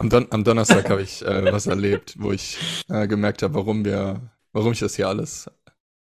[0.00, 2.56] Am, Don am Donnerstag habe ich äh, was erlebt, wo ich
[2.88, 5.50] äh, gemerkt habe, warum wir, warum ich das hier alles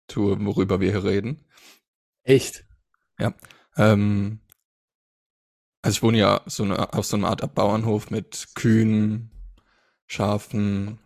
[0.06, 1.44] tue, worüber wir hier reden.
[2.22, 2.64] Echt?
[3.18, 3.34] Ja.
[3.76, 4.38] Ähm,
[5.82, 9.32] also ich wohne ja so eine, auf so einer Art Bauernhof mit Kühen,
[10.06, 11.00] Schafen,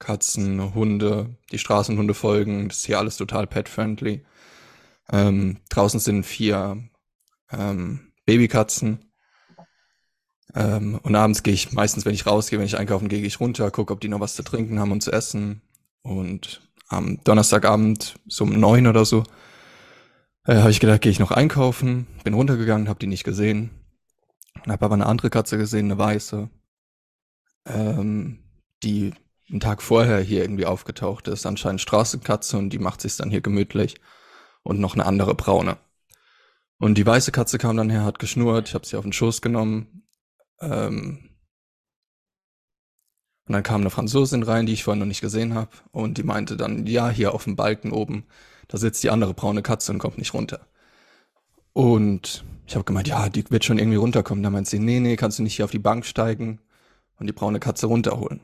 [0.00, 1.36] Katzen, Hunde.
[1.52, 2.68] Die Straßenhunde folgen.
[2.68, 4.26] Das ist hier alles total pet-friendly.
[5.08, 6.82] Ähm, draußen sind vier
[7.52, 9.12] ähm, Babykatzen.
[10.54, 13.40] Ähm, und abends gehe ich meistens, wenn ich rausgehe, wenn ich einkaufen gehe, gehe ich
[13.40, 15.62] runter, gucke, ob die noch was zu trinken haben und zu essen.
[16.02, 19.24] Und am Donnerstagabend, so um neun oder so,
[20.46, 22.06] äh, habe ich gedacht, gehe ich noch einkaufen.
[22.22, 23.70] Bin runtergegangen, habe die nicht gesehen.
[24.66, 26.48] Habe aber eine andere Katze gesehen, eine weiße,
[27.66, 28.38] ähm,
[28.82, 29.12] die
[29.50, 31.46] einen Tag vorher hier irgendwie aufgetaucht ist.
[31.46, 33.96] Anscheinend Straßenkatze und die macht sich dann hier gemütlich.
[34.62, 35.76] Und noch eine andere braune.
[36.78, 39.42] Und die weiße Katze kam dann her, hat geschnurrt, ich habe sie auf den Schoß
[39.42, 40.03] genommen.
[40.60, 41.30] Ähm,
[43.46, 45.70] und dann kam eine Franzosin rein, die ich vorhin noch nicht gesehen habe.
[45.92, 48.24] Und die meinte dann, ja, hier auf dem Balken oben,
[48.68, 50.66] da sitzt die andere braune Katze und kommt nicht runter.
[51.74, 54.42] Und ich habe gemeint, ja, die wird schon irgendwie runterkommen.
[54.42, 56.60] Da meint sie, nee, nee, kannst du nicht hier auf die Bank steigen
[57.18, 58.40] und die braune Katze runterholen.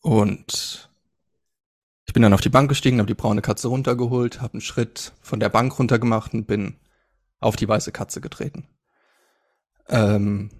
[0.00, 0.90] Und
[2.06, 5.14] ich bin dann auf die Bank gestiegen, habe die braune Katze runtergeholt, habe einen Schritt
[5.20, 6.76] von der Bank runtergemacht und bin
[7.40, 8.68] auf die weiße Katze getreten.
[9.88, 10.50] Ähm,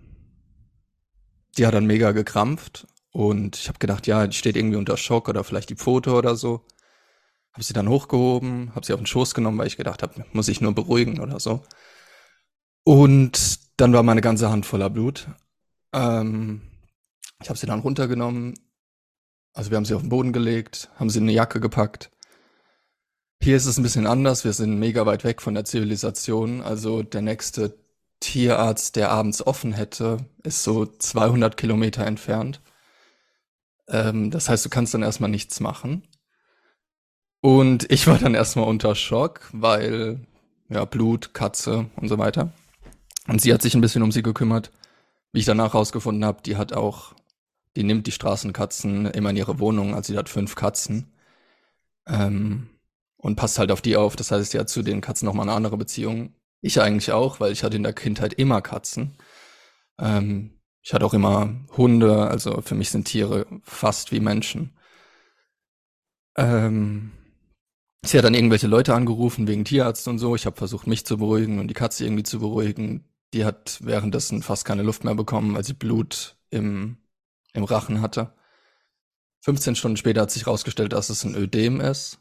[1.55, 5.29] die hat dann mega gekrampft und ich habe gedacht, ja, die steht irgendwie unter Schock
[5.29, 6.67] oder vielleicht die Pfote oder so.
[7.53, 10.49] Habe sie dann hochgehoben, habe sie auf den Schoß genommen, weil ich gedacht habe, muss
[10.49, 11.63] ich nur beruhigen oder so.
[12.83, 15.29] Und dann war meine ganze Hand voller Blut.
[15.93, 16.63] Ähm,
[17.41, 18.55] ich habe sie dann runtergenommen.
[19.53, 22.11] Also wir haben sie auf den Boden gelegt, haben sie in eine Jacke gepackt.
[23.41, 24.45] Hier ist es ein bisschen anders.
[24.45, 26.63] Wir sind mega weit weg von der Zivilisation.
[26.63, 27.79] Also der nächste
[28.25, 32.63] Tierarzt, der abends offen hätte, ist so 200 Kilometer entfernt.
[33.87, 36.09] Ähm, das heißt, du kannst dann erstmal nichts machen.
[37.43, 40.27] Und ich war dann erstmal unter Schock, weil
[40.71, 42.51] ja Blut, Katze und so weiter.
[43.29, 44.73] Und sie hat sich ein bisschen um sie gekümmert.
[45.33, 47.13] Wie ich danach rausgefunden habe, die hat auch,
[47.77, 51.13] die nimmt die Straßenkatzen immer in ihre Wohnung, also sie hat fünf Katzen.
[52.07, 52.71] Ähm,
[53.19, 54.17] und passt halt auf die auf.
[54.17, 56.33] Das heißt, sie hat zu den Katzen nochmal eine andere Beziehung.
[56.65, 59.17] Ich eigentlich auch, weil ich hatte in der Kindheit immer Katzen.
[59.99, 64.77] Ähm, ich hatte auch immer Hunde, also für mich sind Tiere fast wie Menschen.
[66.37, 67.13] Ähm,
[68.05, 70.35] sie hat dann irgendwelche Leute angerufen wegen Tierarzt und so.
[70.35, 73.05] Ich habe versucht, mich zu beruhigen und die Katze irgendwie zu beruhigen
[73.35, 76.97] die hat währenddessen fast keine Luft mehr bekommen, weil sie Blut im,
[77.53, 78.33] im Rachen hatte.
[79.41, 82.21] 15 Stunden später hat sich herausgestellt, dass es ein Ödem ist.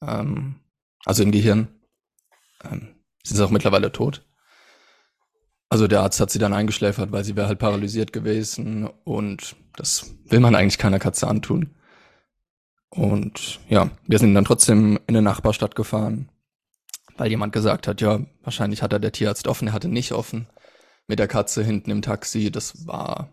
[0.00, 0.56] Ähm,
[1.04, 1.68] also im Gehirn.
[2.64, 4.24] Ähm, sie ist auch mittlerweile tot.
[5.68, 10.14] Also der Arzt hat sie dann eingeschläfert, weil sie wäre halt paralysiert gewesen und das
[10.26, 11.74] will man eigentlich keiner Katze antun.
[12.90, 16.28] Und ja, wir sind dann trotzdem in eine Nachbarstadt gefahren,
[17.16, 20.46] weil jemand gesagt hat, ja, wahrscheinlich hat er der Tierarzt offen, er hatte nicht offen.
[21.06, 23.32] Mit der Katze hinten im Taxi, das war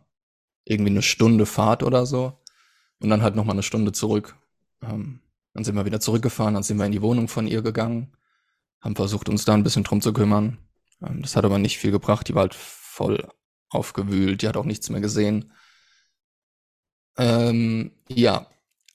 [0.64, 2.40] irgendwie eine Stunde Fahrt oder so.
[3.02, 4.38] Und dann halt nochmal eine Stunde zurück.
[4.82, 5.20] Ähm,
[5.54, 8.14] dann sind wir wieder zurückgefahren, dann sind wir in die Wohnung von ihr gegangen,
[8.82, 10.58] haben versucht, uns da ein bisschen drum zu kümmern.
[11.02, 13.28] Ähm, das hat aber nicht viel gebracht, die war halt voll
[13.70, 15.52] aufgewühlt, die hat auch nichts mehr gesehen.
[17.18, 18.48] Ähm, ja,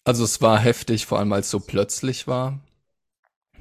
[0.05, 2.61] also es war heftig, vor allem weil es so plötzlich war.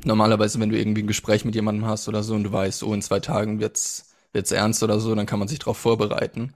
[0.05, 2.93] Normalerweise, wenn du irgendwie ein Gespräch mit jemandem hast oder so und du weißt, oh,
[2.93, 6.53] in zwei Tagen wird's, wird's ernst oder so, dann kann man sich darauf vorbereiten.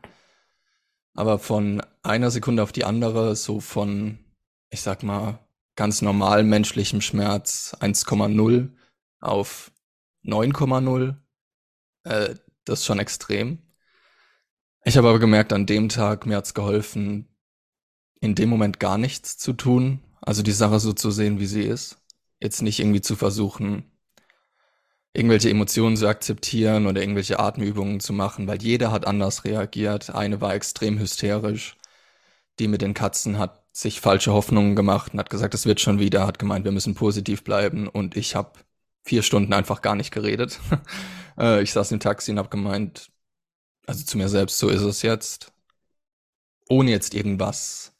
[1.15, 4.19] Aber von einer Sekunde auf die andere, so von,
[4.69, 5.39] ich sag mal,
[5.75, 8.69] ganz normal menschlichem Schmerz 1,0
[9.19, 9.71] auf
[10.23, 11.15] 9,0,
[12.03, 12.35] äh,
[12.65, 13.59] das ist schon extrem.
[14.83, 17.27] Ich habe aber gemerkt, an dem Tag, mir hat's geholfen,
[18.19, 21.63] in dem Moment gar nichts zu tun, also die Sache so zu sehen, wie sie
[21.63, 21.97] ist
[22.39, 23.91] jetzt nicht irgendwie zu versuchen,
[25.13, 30.11] irgendwelche Emotionen zu akzeptieren oder irgendwelche Atemübungen zu machen, weil jeder hat anders reagiert.
[30.13, 31.77] Eine war extrem hysterisch.
[32.59, 35.99] Die mit den Katzen hat sich falsche Hoffnungen gemacht und hat gesagt, es wird schon
[35.99, 37.87] wieder, hat gemeint, wir müssen positiv bleiben.
[37.87, 38.59] Und ich habe
[39.07, 40.59] vier Stunden einfach gar nicht geredet.
[41.39, 43.11] Äh, ich saß im Taxi und habe gemeint,
[43.85, 45.53] also zu mir selbst, so ist es jetzt.
[46.67, 47.93] Ohne jetzt irgendwas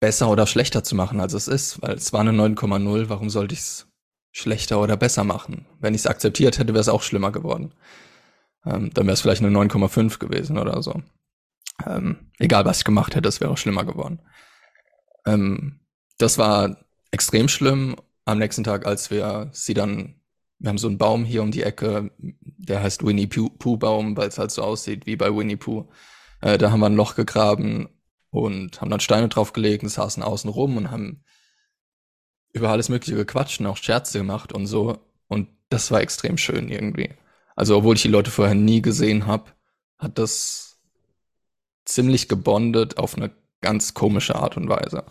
[0.00, 3.52] besser oder schlechter zu machen, als es ist, weil es war eine 9,0, warum sollte
[3.52, 3.86] ich es
[4.32, 5.66] schlechter oder besser machen?
[5.78, 7.74] Wenn ich es akzeptiert hätte, wäre es auch schlimmer geworden.
[8.64, 11.02] Ähm, dann wäre es vielleicht eine 9,5 gewesen oder so.
[11.84, 14.20] Ähm, egal, was ich gemacht hätte, es wäre auch schlimmer geworden.
[15.26, 15.80] Ähm,
[16.16, 16.78] das war
[17.10, 17.96] extrem schlimm.
[18.26, 20.20] Am nächsten Tag, als wir sie dann,
[20.58, 24.28] wir haben so einen Baum hier um die Ecke, der heißt Winnie Pooh Baum, weil
[24.28, 25.88] es halt so aussieht wie bei Winnie Pooh.
[26.40, 27.88] Äh, da haben wir ein Loch gegraben
[28.30, 31.24] und haben dann Steine draufgelegt und saßen außen rum und haben
[32.52, 34.98] über alles Mögliche gequatscht und auch Scherze gemacht und so.
[35.28, 37.10] Und das war extrem schön irgendwie.
[37.54, 39.52] Also, obwohl ich die Leute vorher nie gesehen habe,
[39.98, 40.80] hat das
[41.84, 43.30] ziemlich gebondet auf eine
[43.60, 45.04] ganz komische Art und Weise.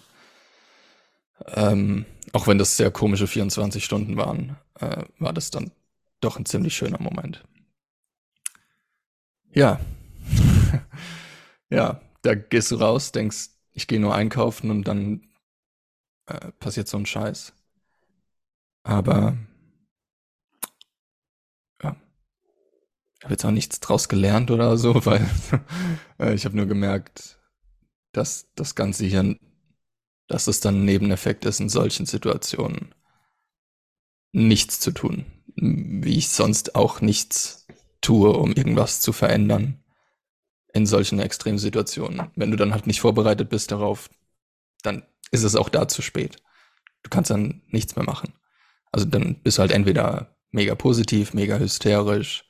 [1.47, 5.71] Ähm, auch wenn das sehr komische 24 Stunden waren, äh, war das dann
[6.21, 7.43] doch ein ziemlich schöner Moment.
[9.53, 9.79] Ja.
[11.69, 15.27] ja, da gehst du raus, denkst, ich gehe nur einkaufen und dann
[16.25, 17.53] äh, passiert so ein Scheiß.
[18.83, 19.37] Aber
[21.83, 21.95] ja,
[23.17, 25.27] ich habe jetzt auch nichts draus gelernt oder so, weil
[26.19, 27.39] äh, ich habe nur gemerkt,
[28.11, 29.37] dass das Ganze hier,
[30.27, 32.93] dass es dann ein Nebeneffekt ist in solchen Situationen,
[34.31, 35.25] nichts zu tun,
[35.55, 37.67] wie ich sonst auch nichts
[38.01, 39.83] tue, um irgendwas zu verändern
[40.73, 42.29] in solchen Extremsituationen.
[42.35, 44.09] Wenn du dann halt nicht vorbereitet bist darauf,
[44.83, 46.37] dann ist es auch da zu spät.
[47.03, 48.33] Du kannst dann nichts mehr machen.
[48.91, 52.44] Also dann bist du halt entweder mega positiv, mega hysterisch,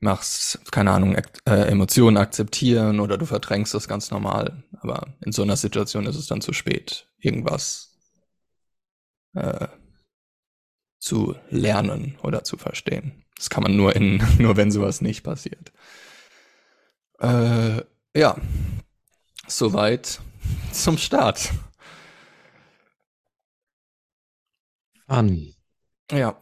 [0.00, 4.62] machst, keine Ahnung, äh, Emotionen akzeptieren oder du verdrängst das ganz normal.
[4.80, 7.96] Aber in so einer Situation ist es dann zu spät, irgendwas
[9.34, 9.68] äh,
[10.98, 13.24] zu lernen oder zu verstehen.
[13.36, 15.72] Das kann man nur in, nur wenn sowas nicht passiert.
[17.20, 17.82] Äh,
[18.16, 18.36] ja,
[19.46, 20.20] soweit
[20.72, 21.50] zum Start.
[25.06, 25.54] An.
[26.10, 26.40] Ja,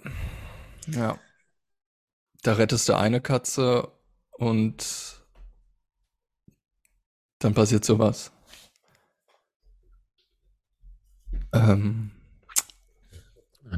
[0.87, 1.19] ja.
[2.43, 3.89] Da rettest du eine Katze
[4.33, 5.23] und
[7.39, 8.33] dann passiert sowas.
[11.53, 12.11] Ähm.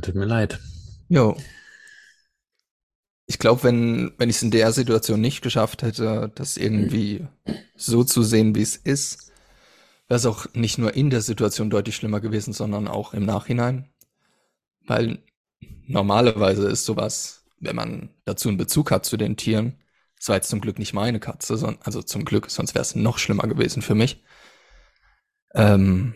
[0.02, 0.58] Tut mir leid.
[1.08, 1.36] Jo.
[3.26, 7.26] Ich glaube, wenn, wenn ich es in der Situation nicht geschafft hätte, das irgendwie
[7.76, 9.32] so zu sehen, wie es ist,
[10.08, 13.88] wäre es auch nicht nur in der Situation deutlich schlimmer gewesen, sondern auch im Nachhinein.
[14.86, 15.22] Weil
[15.86, 19.78] normalerweise ist sowas, wenn man dazu einen Bezug hat zu den Tieren,
[20.16, 22.94] das war jetzt zum Glück nicht meine Katze, sondern, also zum Glück, sonst wäre es
[22.94, 24.22] noch schlimmer gewesen für mich.
[25.54, 26.14] Ähm,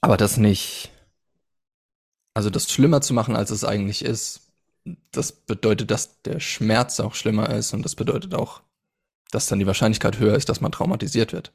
[0.00, 0.90] aber das nicht,
[2.34, 4.52] also das schlimmer zu machen, als es eigentlich ist,
[5.12, 8.62] das bedeutet, dass der Schmerz auch schlimmer ist und das bedeutet auch,
[9.30, 11.52] dass dann die Wahrscheinlichkeit höher ist, dass man traumatisiert wird.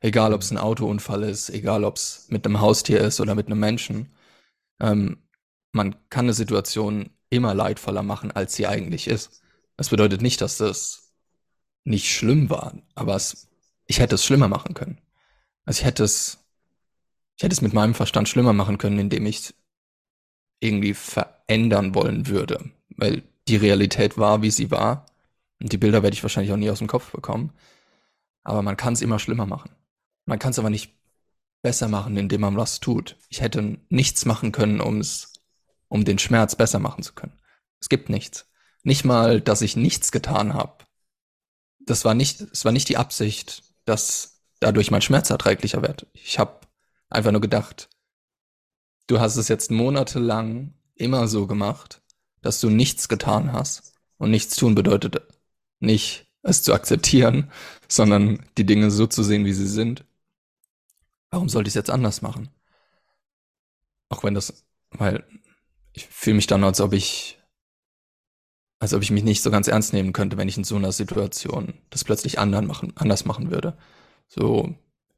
[0.00, 3.46] Egal, ob es ein Autounfall ist, egal, ob es mit einem Haustier ist oder mit
[3.46, 4.12] einem Menschen.
[4.80, 5.22] Ähm,
[5.72, 9.42] man kann eine Situation immer leidvoller machen, als sie eigentlich ist.
[9.76, 11.12] Das bedeutet nicht, dass das
[11.84, 13.48] nicht schlimm war, aber es,
[13.86, 15.00] ich hätte es schlimmer machen können.
[15.64, 16.38] Also ich hätte es,
[17.36, 19.54] ich hätte es mit meinem Verstand schlimmer machen können, indem ich
[20.60, 25.06] irgendwie verändern wollen würde, weil die Realität war, wie sie war.
[25.60, 27.52] Und die Bilder werde ich wahrscheinlich auch nie aus dem Kopf bekommen.
[28.42, 29.70] Aber man kann es immer schlimmer machen.
[30.26, 30.94] Man kann es aber nicht
[31.62, 33.16] besser machen, indem man was tut.
[33.28, 35.32] Ich hätte nichts machen können, um es,
[35.94, 37.38] um den Schmerz besser machen zu können.
[37.80, 38.50] Es gibt nichts.
[38.82, 40.84] Nicht mal, dass ich nichts getan habe.
[41.78, 46.08] Das war nicht, es war nicht die Absicht, dass dadurch mein Schmerz erträglicher wird.
[46.12, 46.58] Ich habe
[47.10, 47.88] einfach nur gedacht,
[49.06, 52.02] du hast es jetzt monatelang immer so gemacht,
[52.42, 53.94] dass du nichts getan hast.
[54.18, 55.22] Und nichts tun bedeutet
[55.78, 57.52] nicht, es zu akzeptieren,
[57.88, 60.04] sondern die Dinge so zu sehen, wie sie sind.
[61.30, 62.48] Warum sollte ich es jetzt anders machen?
[64.08, 65.24] Auch wenn das, weil
[65.94, 67.38] ich fühle mich dann, als ob ich,
[68.80, 70.92] als ob ich mich nicht so ganz ernst nehmen könnte, wenn ich in so einer
[70.92, 73.78] Situation das plötzlich anders machen, anders machen würde.
[74.28, 74.74] So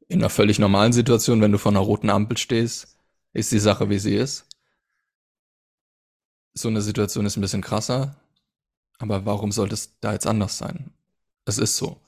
[0.07, 2.95] in einer völlig normalen Situation, wenn du vor einer roten Ampel stehst,
[3.33, 4.45] ist die Sache, wie sie ist.
[6.53, 8.15] So eine Situation ist ein bisschen krasser,
[8.99, 10.91] aber warum sollte es da jetzt anders sein?
[11.45, 11.99] Es ist so.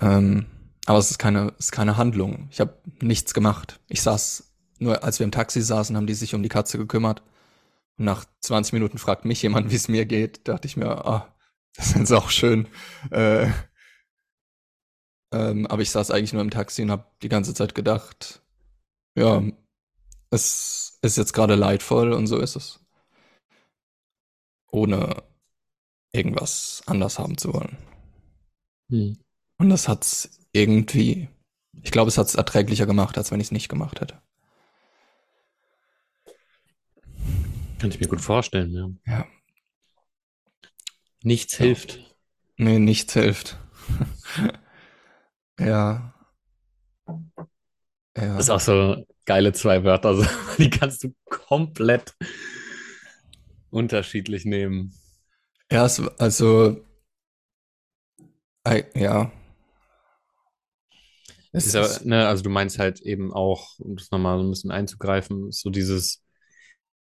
[0.00, 0.46] Ähm,
[0.86, 2.48] aber es ist keine, es ist keine Handlung.
[2.50, 3.80] Ich habe nichts gemacht.
[3.88, 4.44] Ich saß,
[4.78, 7.22] nur als wir im Taxi saßen, haben die sich um die Katze gekümmert.
[7.98, 10.48] Und nach 20 Minuten fragt mich jemand, wie es mir geht.
[10.48, 11.34] Dachte ich mir, ah,
[11.74, 12.68] das ist auch schön.
[13.10, 13.50] Äh,
[15.32, 18.42] ähm, aber ich saß eigentlich nur im Taxi und habe die ganze Zeit gedacht,
[19.16, 19.42] ja,
[20.30, 22.80] es ist jetzt gerade leidvoll und so ist es.
[24.70, 25.22] Ohne
[26.12, 27.76] irgendwas anders haben zu wollen.
[28.90, 29.18] Hm.
[29.58, 31.28] Und das hat's irgendwie,
[31.82, 34.20] ich glaube, es hat's erträglicher gemacht, als wenn ich es nicht gemacht hätte.
[37.84, 38.88] Kann ich mir gut vorstellen, ja.
[39.12, 39.26] Ja.
[41.22, 41.66] Nichts ja.
[41.66, 42.16] hilft.
[42.56, 43.58] Nee, nichts hilft.
[45.60, 46.14] ja.
[47.06, 48.36] Ja.
[48.36, 50.08] Das ist auch so geile zwei Wörter.
[50.08, 50.24] Also,
[50.56, 52.16] die kannst du komplett
[53.68, 54.94] unterschiedlich nehmen.
[55.70, 56.08] Ja, also,
[58.94, 59.30] ja.
[61.52, 64.50] Es Ist aber, ne, also du meinst halt eben auch, um das nochmal so ein
[64.50, 66.23] bisschen einzugreifen, so dieses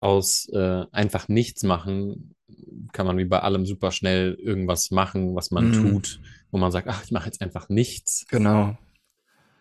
[0.04, 2.36] aus äh, einfach nichts machen,
[2.94, 6.20] kann man wie bei allem super schnell irgendwas machen, was man mm, tut,
[6.52, 8.28] wo man sagt, ach, ich mache jetzt einfach nichts.
[8.28, 8.78] genau.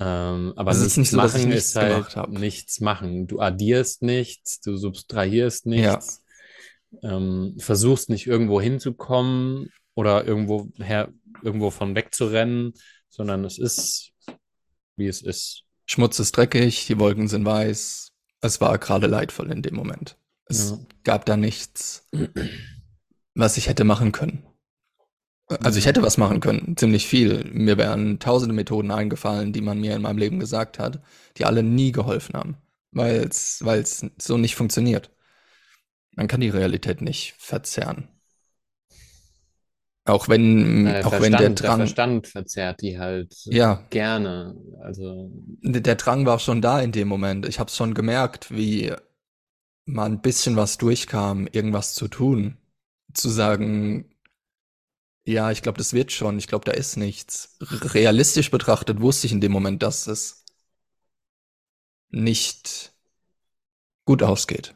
[0.00, 2.36] Ähm, aber Also ist nicht nichts so, dass ich machen ist nichts halt gemacht habe.
[2.38, 3.26] nichts machen.
[3.28, 6.22] Du addierst nichts, du subtrahierst Ja, nichts,
[7.02, 12.74] ähm, versuchst nicht irgendwo hinzukommen oder irgendwo her, irgendwo von wegzurennen,
[13.08, 14.12] sondern es ist,
[14.96, 15.64] wie es ist.
[15.86, 18.12] Schmutz ist dreckig, die Wolken sind weiß.
[18.40, 20.16] Es war gerade leidvoll in dem Moment.
[20.48, 20.56] Ja.
[20.56, 22.08] Es gab da nichts,
[23.34, 24.44] was ich hätte machen können.
[25.62, 25.88] Also ich Ja.
[25.88, 27.44] hätte was machen können, ziemlich viel.
[27.52, 31.02] Mir wären tausende Methoden eingefallen, die man mir in meinem Leben gesagt hat,
[31.36, 32.56] die alle nie geholfen haben,
[32.92, 33.64] weil es
[34.18, 35.10] so nicht funktioniert.
[36.14, 38.08] Man kann die Realität nicht verzerren.
[40.04, 44.56] Auch wenn, der auch wenn der Verstand, der Drang, Verstand verzerrt die halt ja, gerne.
[44.82, 45.30] Also,
[45.62, 47.46] der Drang war schon da in dem Moment.
[47.46, 48.92] Ich habe es schon gemerkt, wie
[49.84, 52.58] mal ein bisschen was durchkam, irgendwas zu tun,
[53.14, 54.10] zu sagen,
[55.24, 57.56] ja, ich glaube, das wird schon, ich glaube, da ist nichts.
[57.60, 60.44] Realistisch betrachtet wusste ich in dem Moment, dass es
[62.10, 62.92] nicht
[64.04, 64.74] gut ausgeht.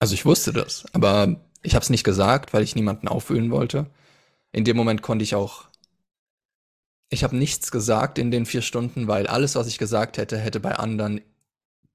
[0.00, 3.90] Also ich wusste das, aber ich habe es nicht gesagt, weil ich niemanden aufwühlen wollte.
[4.52, 5.68] In dem Moment konnte ich auch,
[7.10, 10.60] ich habe nichts gesagt in den vier Stunden, weil alles, was ich gesagt hätte, hätte
[10.60, 11.20] bei anderen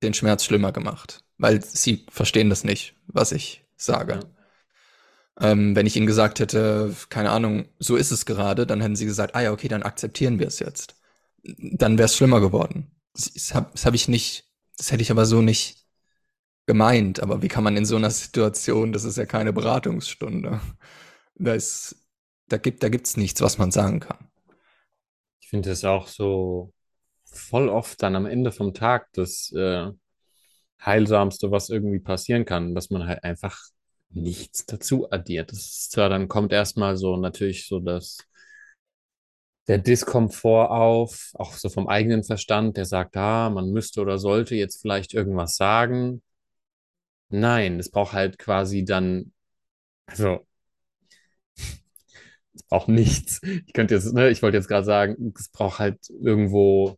[0.02, 4.14] den Schmerz schlimmer gemacht, weil sie verstehen das nicht, was ich sage.
[4.14, 4.20] ja.
[5.40, 9.06] Ähm, wenn ich ihnen gesagt hätte, keine Ahnung, so ist es gerade, dann hätten sie
[9.06, 10.96] gesagt, ah ja, okay, dann akzeptieren wir es jetzt.
[11.44, 12.92] Dann wäre es schlimmer geworden.
[13.14, 14.48] Das, das habe das hab ich nicht,
[14.78, 15.88] das hätte ich aber so nicht
[16.68, 17.22] gemeint.
[17.22, 20.62] Aber wie kann man in so einer Situation, das ist ja keine Beratungsstunde,
[21.36, 21.96] da ist,
[22.48, 24.30] da gibt, da gibt's nichts, was man sagen kann.
[25.40, 26.74] Ich finde es auch so
[27.26, 29.90] voll oft dann am Ende vom Tag das äh,
[30.86, 33.60] Heilsamste, was irgendwie passieren kann, dass man halt einfach
[34.10, 35.52] nichts dazu addiert.
[35.52, 38.18] Das ist zwar, dann kommt erstmal so natürlich so das,
[39.68, 44.56] der Diskomfort auf, auch so vom eigenen Verstand, der sagt, ah, man müsste oder sollte
[44.56, 46.22] jetzt vielleicht irgendwas sagen.
[47.30, 49.34] Nein, es braucht halt quasi dann,
[50.08, 50.46] also
[52.54, 53.42] es braucht nichts.
[53.44, 56.98] Ich könnte jetzt, ne, ich wollte jetzt gerade sagen, es braucht halt irgendwo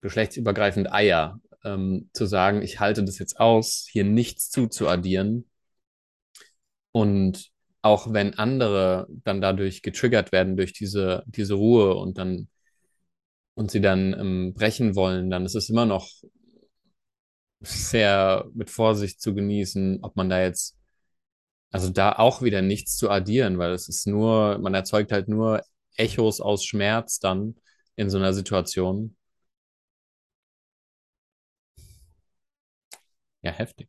[0.00, 5.48] geschlechtsübergreifend Eier, ähm, zu sagen, ich halte das jetzt aus, hier nichts zuzuaddieren.
[6.92, 7.50] Und
[7.82, 12.48] auch wenn andere dann dadurch getriggert werden durch diese, diese Ruhe und dann
[13.54, 16.08] und sie dann ähm, brechen wollen, dann ist es immer noch
[17.60, 20.76] sehr mit Vorsicht zu genießen, ob man da jetzt,
[21.70, 25.62] also da auch wieder nichts zu addieren, weil es ist nur, man erzeugt halt nur
[25.96, 27.56] Echos aus Schmerz dann
[27.96, 29.16] in so einer Situation.
[33.42, 33.88] Ja, heftig.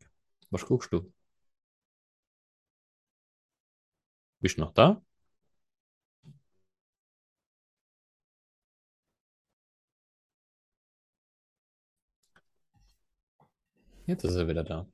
[0.50, 1.12] Was guckst du?
[4.42, 5.02] Bist du noch da?
[14.06, 14.88] Jetzt ist er wieder da.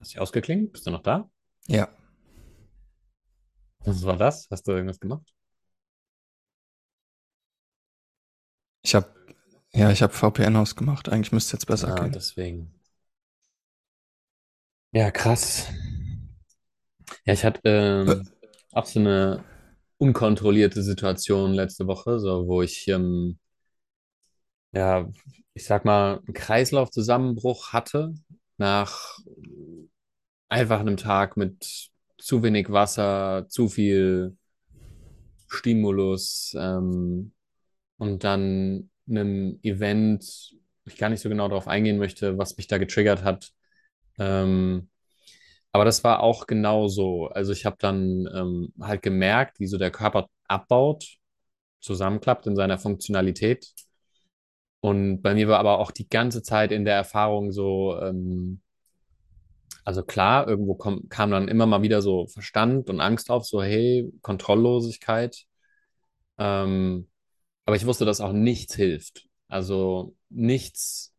[0.00, 0.72] Hast du dich ausgeklingt?
[0.72, 1.30] Bist du noch da?
[1.68, 1.88] Ja,
[3.84, 4.48] Was war das?
[4.50, 5.34] Hast du irgendwas gemacht?
[8.82, 9.08] ich habe,
[9.74, 11.08] ja, ich habe VPN ausgemacht.
[11.08, 12.14] Eigentlich müsste jetzt besser Ah, gehen.
[12.14, 12.72] deswegen.
[14.92, 15.66] Ja, krass.
[17.24, 18.28] Ja, ich hatte ähm,
[18.72, 19.44] auch so eine
[19.98, 23.38] unkontrollierte Situation letzte Woche, so wo ich, ähm,
[24.72, 25.08] ja,
[25.54, 28.14] ich sag mal, einen Kreislaufzusammenbruch hatte
[28.58, 29.18] nach
[30.48, 34.36] einfach einem Tag mit zu wenig Wasser, zu viel
[35.48, 37.32] Stimulus, ähm,
[37.98, 40.54] und dann einem Event,
[40.86, 43.52] ich gar nicht so genau darauf eingehen möchte, was mich da getriggert hat.
[44.18, 44.88] Ähm,
[45.72, 47.28] aber das war auch genau so.
[47.28, 51.18] Also ich habe dann ähm, halt gemerkt, wie so der Körper abbaut,
[51.80, 53.66] zusammenklappt in seiner Funktionalität.
[54.80, 58.62] Und bei mir war aber auch die ganze Zeit in der Erfahrung so, ähm,
[59.84, 63.62] also klar, irgendwo kom kam dann immer mal wieder so Verstand und Angst auf, so
[63.62, 65.44] hey, Kontrolllosigkeit.
[66.38, 67.09] Ähm,
[67.70, 69.28] aber ich wusste, dass auch nichts hilft.
[69.46, 71.14] Also nichts.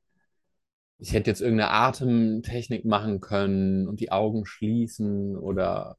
[0.97, 5.97] Ich hätte jetzt irgendeine Atemtechnik machen können und die Augen schließen oder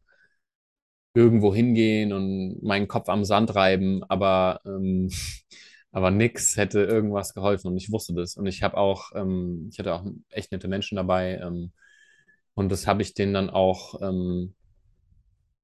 [1.14, 5.10] irgendwo hingehen und meinen Kopf am Sand reiben, aber, ähm,
[5.90, 8.36] aber nix hätte irgendwas geholfen und ich wusste das.
[8.36, 11.72] Und ich habe auch, ähm, ich hatte auch echt nette Menschen dabei ähm,
[12.52, 14.54] und das habe ich denen dann auch, ähm,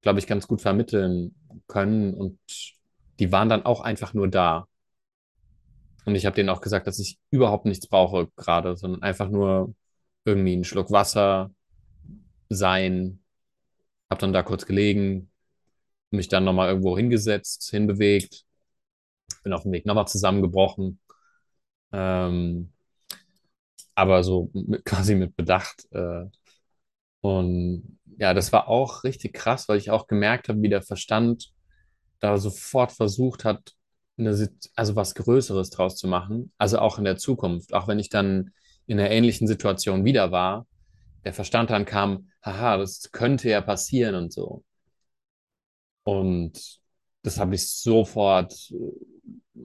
[0.01, 1.35] glaube ich, ganz gut vermitteln
[1.67, 2.39] können und
[3.19, 4.68] die waren dann auch einfach nur da.
[6.09, 9.75] Und ich habe denen auch gesagt, dass ich überhaupt nichts brauche gerade, sondern einfach nur
[10.25, 11.51] irgendwie einen Schluck Wasser
[12.49, 13.19] sein.
[14.09, 15.31] Habe dann da kurz gelegen,
[16.11, 18.43] mich dann nochmal irgendwo hingesetzt, hinbewegt,
[19.43, 20.99] bin auf dem Weg nochmal zusammengebrochen.
[21.91, 22.73] Ähm,
[23.95, 25.87] aber so mit, quasi mit Bedacht.
[25.91, 26.25] Äh,
[27.21, 31.51] und ja, das war auch richtig krass, weil ich auch gemerkt habe, wie der Verstand
[32.19, 33.75] da sofort versucht hat,
[34.19, 36.51] eine, also was Größeres draus zu machen.
[36.57, 37.73] Also auch in der Zukunft.
[37.73, 38.51] Auch wenn ich dann
[38.85, 40.67] in einer ähnlichen Situation wieder war,
[41.25, 44.63] der Verstand dann kam, haha, das könnte ja passieren und so.
[46.03, 46.79] Und
[47.21, 48.73] das habe ich sofort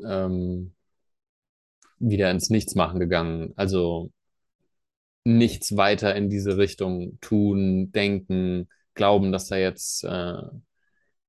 [0.04, 0.74] ähm,
[1.98, 3.52] wieder ins Nichtsmachen gegangen.
[3.56, 4.10] Also
[5.24, 10.42] nichts weiter in diese Richtung tun, denken, glauben, dass da jetzt äh,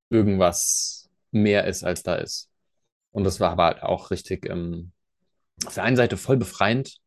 [0.10, 2.50] irgendwas mehr ist, als da ist.
[3.16, 4.92] Und das war aber halt auch richtig ähm,
[5.66, 6.98] auf der einen Seite voll befreiend,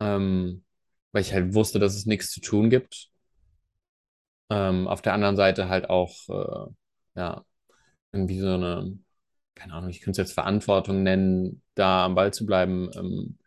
[0.00, 0.64] ähm,
[1.12, 3.08] weil ich halt wusste, dass es nichts zu tun gibt.
[4.50, 6.72] Ähm, auf der anderen Seite halt auch, äh,
[7.14, 7.44] ja,
[8.10, 8.98] irgendwie so eine,
[9.54, 13.38] keine Ahnung, ich könnte es jetzt Verantwortung nennen, da am Ball zu bleiben, ähm,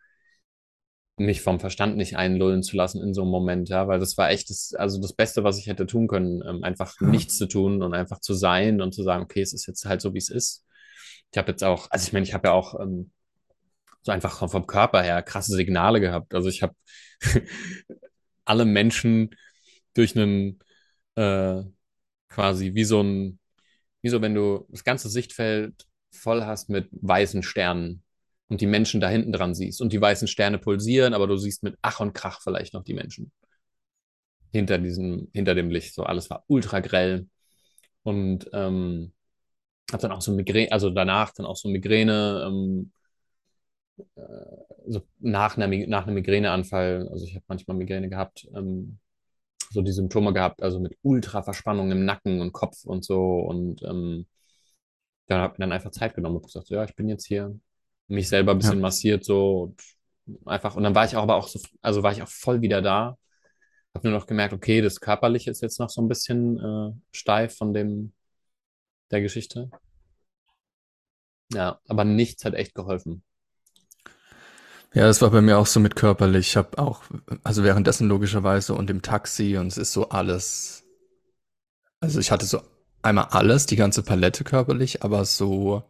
[1.18, 4.30] mich vom Verstand nicht einlullen zu lassen in so einem Moment, ja, weil das war
[4.30, 7.08] echt das, also das Beste, was ich hätte tun können, ähm, einfach ja.
[7.08, 10.00] nichts zu tun und einfach zu sein und zu sagen, okay, es ist jetzt halt
[10.00, 10.64] so, wie es ist.
[11.32, 13.10] Ich habe jetzt auch, also ich meine, ich habe ja auch ähm,
[14.02, 16.34] so einfach vom Körper her krasse Signale gehabt.
[16.34, 16.74] Also ich habe
[18.44, 19.34] alle Menschen
[19.94, 20.58] durch einen
[21.16, 21.62] äh,
[22.28, 23.38] quasi wie so ein,
[24.02, 28.02] wie so wenn du das ganze Sichtfeld voll hast mit weißen Sternen
[28.48, 31.62] und die Menschen da hinten dran siehst und die weißen Sterne pulsieren, aber du siehst
[31.62, 33.32] mit Ach und Krach vielleicht noch die Menschen
[34.52, 35.94] hinter diesem, hinter dem Licht.
[35.94, 37.28] So alles war ultra grell
[38.02, 39.12] und ähm,
[39.92, 42.92] habe dann auch so Migräne, also danach dann auch so Migräne, ähm,
[44.16, 44.20] äh,
[44.86, 48.98] so nach, einer, nach einem Migräneanfall, also ich habe manchmal Migräne gehabt, ähm,
[49.70, 54.26] so die Symptome gehabt, also mit Ultraverspannung im Nacken und Kopf und so und ähm,
[55.26, 57.58] dann habe ich dann einfach Zeit genommen und gesagt, so, ja, ich bin jetzt hier,
[58.08, 58.82] mich selber ein bisschen ja.
[58.82, 59.80] massiert so und
[60.46, 62.82] einfach und dann war ich auch aber auch so, also war ich auch voll wieder
[62.82, 63.16] da.
[63.94, 67.56] Habe nur noch gemerkt, okay, das Körperliche ist jetzt noch so ein bisschen äh, steif
[67.56, 68.12] von dem
[69.12, 69.70] der Geschichte.
[71.52, 73.22] Ja, aber nichts hat echt geholfen.
[74.94, 76.48] Ja, das war bei mir auch so mit körperlich.
[76.48, 77.02] Ich habe auch,
[77.44, 80.84] also währenddessen logischerweise und im Taxi und es ist so alles.
[82.00, 82.60] Also ich hatte so
[83.00, 85.82] einmal alles, die ganze Palette körperlich, aber so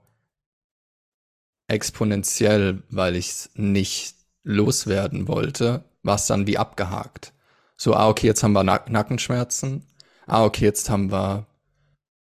[1.66, 7.32] exponentiell, weil ich es nicht loswerden wollte, war es dann wie abgehakt.
[7.76, 9.86] So, ah, okay, jetzt haben wir Nack Nackenschmerzen.
[10.26, 11.46] Ah, okay, jetzt haben wir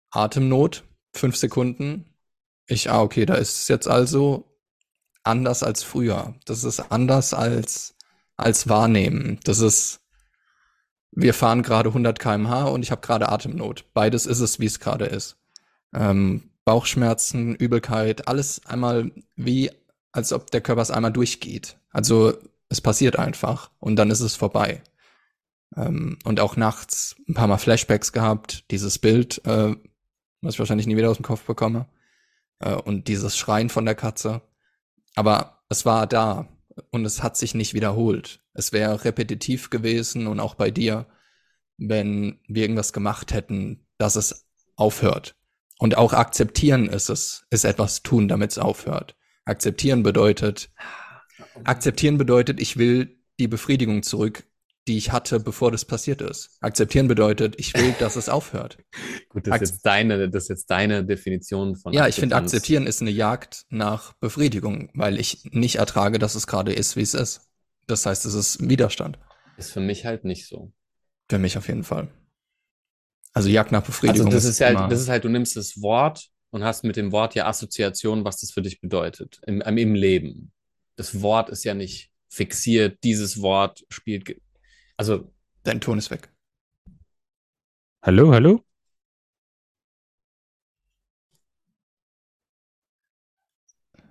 [0.09, 0.83] Atemnot.
[1.13, 2.05] Fünf Sekunden.
[2.67, 4.51] Ich, ah, okay, da ist es jetzt also
[5.23, 6.35] anders als früher.
[6.45, 7.95] Das ist anders als,
[8.37, 9.39] als wahrnehmen.
[9.43, 10.01] Das ist,
[11.11, 13.85] wir fahren gerade 100 kmh und ich habe gerade Atemnot.
[13.93, 15.37] Beides ist es, wie es gerade ist.
[15.93, 19.71] Ähm, Bauchschmerzen, Übelkeit, alles einmal wie,
[20.11, 21.77] als ob der Körper es einmal durchgeht.
[21.89, 22.33] Also
[22.69, 24.81] es passiert einfach und dann ist es vorbei.
[25.75, 29.75] Ähm, und auch nachts ein paar Mal Flashbacks gehabt, dieses Bild, äh,
[30.41, 31.87] was ich wahrscheinlich nie wieder aus dem Kopf bekomme.
[32.59, 34.41] Äh, und dieses Schreien von der Katze.
[35.15, 36.47] Aber es war da
[36.89, 38.41] und es hat sich nicht wiederholt.
[38.53, 41.07] Es wäre repetitiv gewesen und auch bei dir,
[41.77, 45.35] wenn wir irgendwas gemacht hätten, dass es aufhört.
[45.79, 49.15] Und auch akzeptieren ist es, ist etwas tun, damit es aufhört.
[49.45, 50.71] Akzeptieren bedeutet,
[51.63, 54.43] akzeptieren bedeutet, ich will die Befriedigung zurück,
[54.91, 56.57] die ich hatte, bevor das passiert ist.
[56.59, 58.77] Akzeptieren bedeutet, ich will, dass es aufhört.
[59.29, 62.85] Gut, das ist, jetzt deine, das ist jetzt deine Definition von Ja, ich finde, akzeptieren
[62.85, 67.13] ist eine Jagd nach Befriedigung, weil ich nicht ertrage, dass es gerade ist, wie es
[67.13, 67.49] ist.
[67.87, 69.17] Das heißt, es ist Widerstand.
[69.55, 70.73] Ist für mich halt nicht so.
[71.29, 72.09] Für mich auf jeden Fall.
[73.31, 74.25] Also Jagd nach Befriedigung.
[74.25, 76.97] Also das ist, ist halt, das ist halt, du nimmst das Wort und hast mit
[76.97, 80.51] dem Wort ja Assoziation, was das für dich bedeutet im, im Leben.
[80.97, 84.35] Das Wort ist ja nicht fixiert, dieses Wort spielt.
[85.01, 85.33] Also.
[85.63, 86.31] Dein Ton ist weg.
[88.03, 88.63] Hallo, hallo?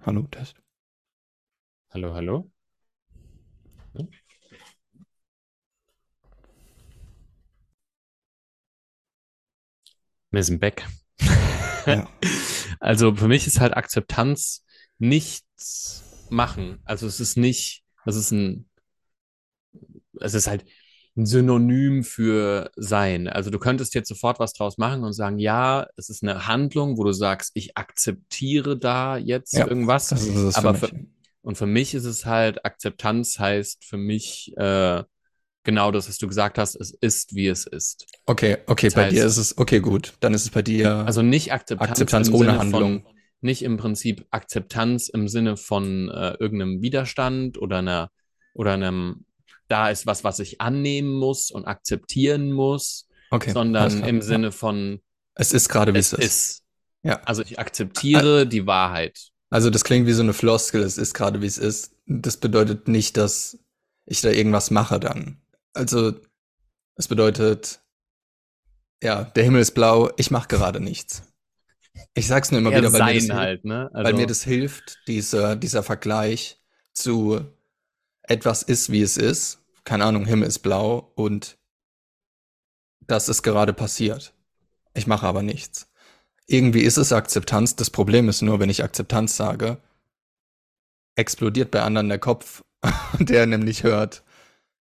[0.05, 0.57] Hallo, Test.
[1.90, 2.50] Hallo, hallo?
[3.94, 4.09] Hm?
[10.33, 10.88] Wir sind back.
[11.87, 12.11] Ja.
[12.81, 14.64] Also für mich ist halt Akzeptanz
[14.98, 16.81] nichts machen.
[16.85, 18.70] Also es ist nicht, das ist ein,
[20.20, 20.64] es ist halt,
[21.16, 23.28] ein Synonym für sein.
[23.28, 26.96] Also du könntest jetzt sofort was draus machen und sagen, ja, es ist eine Handlung,
[26.98, 30.08] wo du sagst, ich akzeptiere da jetzt Ja, irgendwas.
[30.08, 31.06] Das ist es Aber für für,
[31.42, 35.02] und für mich ist es halt, Akzeptanz heißt für mich äh,
[35.64, 38.06] genau das, was du gesagt hast, es ist, wie es ist.
[38.26, 40.14] Okay, okay, Das bei dir heißt- ist es, okay, gut.
[40.20, 43.02] Dann ist es bei dir, Also nicht Akzeptanz, Akzeptanz ohne Sinne Handlung.
[43.02, 48.10] Von, nicht im Prinzip Akzeptanz im Sinne von äh, irgendeinem Widerstand oder einer
[48.52, 49.24] oder einem,
[49.70, 54.22] da ist was, was ich annehmen muss und akzeptieren muss, okay, sondern im Ja.
[54.22, 55.00] Sinne von
[55.35, 56.24] Es ist gerade, wie es ist.
[56.24, 56.62] ist.
[57.02, 57.20] Ja.
[57.24, 59.30] Also ich akzeptiere die Wahrheit.
[59.48, 61.96] Also das klingt wie so eine Floskel, es ist gerade, wie es ist.
[62.06, 63.59] Das bedeutet nicht, dass
[64.06, 65.40] ich da irgendwas mache dann.
[65.72, 66.12] Also
[66.96, 67.80] es bedeutet,
[69.02, 71.22] ja, der Himmel ist blau, ich mache gerade nichts.
[72.14, 73.90] Ich sag's nur immer Eher wieder, weil mir, das, halt, ne?
[73.92, 76.61] weil mir das hilft, dieser, dieser Vergleich
[76.92, 77.40] zu
[78.22, 79.59] etwas ist, wie es ist.
[79.84, 81.58] Keine Ahnung, Himmel ist blau und
[83.06, 84.34] das ist gerade passiert.
[84.94, 85.88] Ich mache aber nichts.
[86.46, 87.76] Irgendwie ist es Akzeptanz.
[87.76, 89.78] Das Problem ist nur, wenn ich Akzeptanz sage,
[91.16, 92.62] explodiert bei anderen der Kopf,
[93.18, 94.22] der nämlich hört,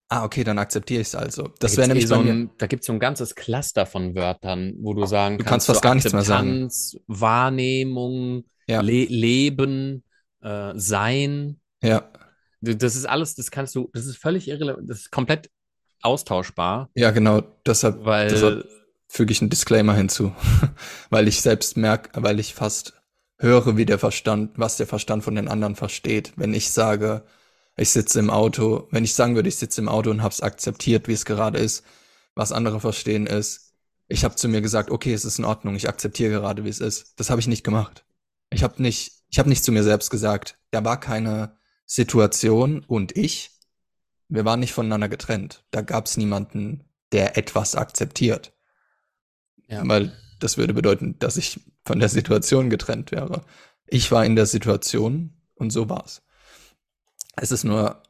[0.08, 1.48] ah, okay, dann akzeptiere ich es also.
[1.58, 4.14] Das Da wäre nämlich eh so ein, da gibt es so ein ganzes Cluster von
[4.14, 6.64] Wörtern, wo du sagen Du kannst, kannst fast so gar nichts mehr sagen.
[6.64, 8.80] Akzeptanz, Wahrnehmung, Ja.
[8.80, 10.04] Le Leben,
[10.42, 11.60] äh, Sein.
[11.82, 12.23] ja, Du-
[12.64, 15.50] Das ist alles, das kannst du, das ist völlig irrelevant, das ist komplett
[16.02, 18.68] austauschbar, ja, genau, deshalb, weil deshalb
[19.08, 20.34] füge ich einen Disclaimer hinzu,
[21.10, 22.94] weil ich selbst merke, weil ich fast
[23.38, 26.32] höre, wie der Verstand, was der Verstand von den anderen versteht.
[26.36, 27.24] Wenn ich sage,
[27.76, 31.08] ich sitze im Auto, wenn ich sagen würde, ich sitze im Auto und hab's akzeptiert,
[31.08, 31.84] wie es gerade ist,
[32.34, 33.72] was andere verstehen ist,
[34.08, 36.80] ich habe zu mir gesagt, okay, es ist in Ordnung, ich akzeptiere gerade, wie es
[36.80, 37.18] ist.
[37.18, 38.04] Das habe ich nicht gemacht.
[38.50, 43.16] Ich habe nicht, ich habe nicht zu mir selbst gesagt, da war keine Situation und
[43.16, 43.50] ich,
[44.28, 45.64] wir waren nicht voneinander getrennt.
[45.70, 48.52] Da gab es niemanden, der etwas akzeptiert.
[49.68, 49.86] Ja.
[49.86, 53.44] Weil das würde bedeuten, dass ich von der Situation getrennt wäre.
[53.86, 56.22] Ich war in der Situation und so war's.
[57.36, 58.02] Es ist nur,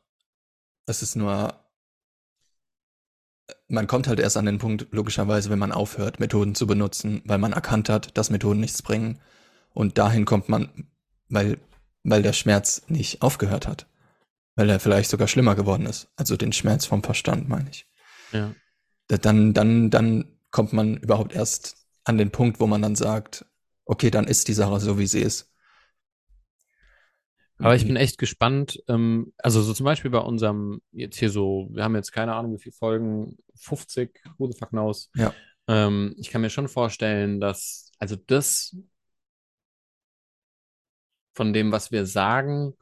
[0.86, 1.54] es ist nur,
[3.68, 7.38] man kommt halt erst an den Punkt, logischerweise, wenn man aufhört, Methoden zu benutzen, weil
[7.38, 9.20] man erkannt hat, dass Methoden nichts bringen.
[9.72, 10.88] Und dahin kommt man,
[11.28, 11.58] weil,
[12.04, 13.86] weil der Schmerz nicht aufgehört hat.
[14.56, 16.08] Weil er vielleicht sogar schlimmer geworden ist.
[16.14, 17.88] Also den Schmerz vom Verstand, meine ich
[18.34, 18.54] ja.
[19.08, 23.46] dann, dann, dann kommt man überhaupt erst an den Punkt, wo man dann sagt,
[23.86, 25.50] okay, dann ist die Sache so, wie sie ist.
[27.58, 28.82] Aber ich bin echt gespannt.
[28.88, 32.54] Ähm, also so zum Beispiel bei unserem jetzt hier so, wir haben jetzt keine Ahnung,
[32.54, 35.10] wie viele Folgen, 50, who the fuck knows.
[35.14, 35.32] Ja.
[35.68, 38.76] Ähm, ich kann mir schon vorstellen, dass, also das
[41.34, 42.74] von dem, was wir sagen,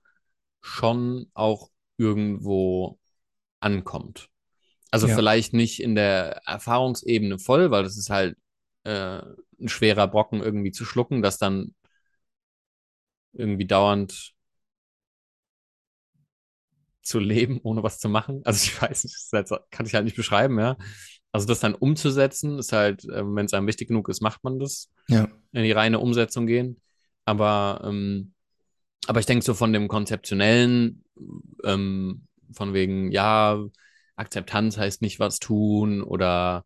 [0.62, 2.98] schon auch irgendwo
[3.60, 4.28] ankommt.
[4.90, 5.08] Also Ja.
[5.08, 8.36] vielleicht nicht in der Erfahrungsebene voll, weil das ist halt
[8.84, 9.20] äh,
[9.60, 11.74] ein schwerer Brocken irgendwie zu schlucken, das dann
[13.34, 14.34] irgendwie dauernd
[17.02, 18.42] zu leben, ohne was zu machen.
[18.44, 20.76] Also ich weiß nicht, das kann ich halt nicht beschreiben, ja.
[21.32, 24.58] Also das dann umzusetzen, ist halt, äh, wenn es einem wichtig genug ist, macht man
[24.58, 26.80] das Ja, in die reine Umsetzung gehen.
[27.24, 28.31] Aber, ähm,
[29.06, 31.04] aber ich denke so von dem konzeptionellen,
[31.64, 33.58] ähm, von wegen, ja,
[34.16, 36.64] Akzeptanz heißt nicht was tun oder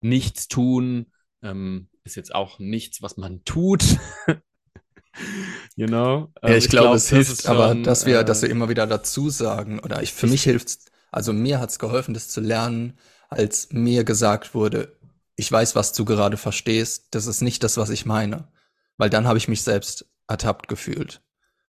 [0.00, 3.82] nichts tun, ähm, ist jetzt auch nichts, was man tut.
[5.76, 6.32] you know?
[6.46, 8.42] ja Ähm, ich, glaube, glaub, es das hilft, ist aber schon, dass wir, äh, dass
[8.42, 12.14] wir immer wieder dazu sagen, oder ich, für ich- mich hilft's, also mir hat's geholfen,
[12.14, 14.96] das zu lernen, als mir gesagt wurde,
[15.36, 18.48] ich weiß, was du gerade verstehst, das ist nicht das, was ich meine.
[18.96, 21.20] Weil dann habe ich mich selbst ertappt gefühlt.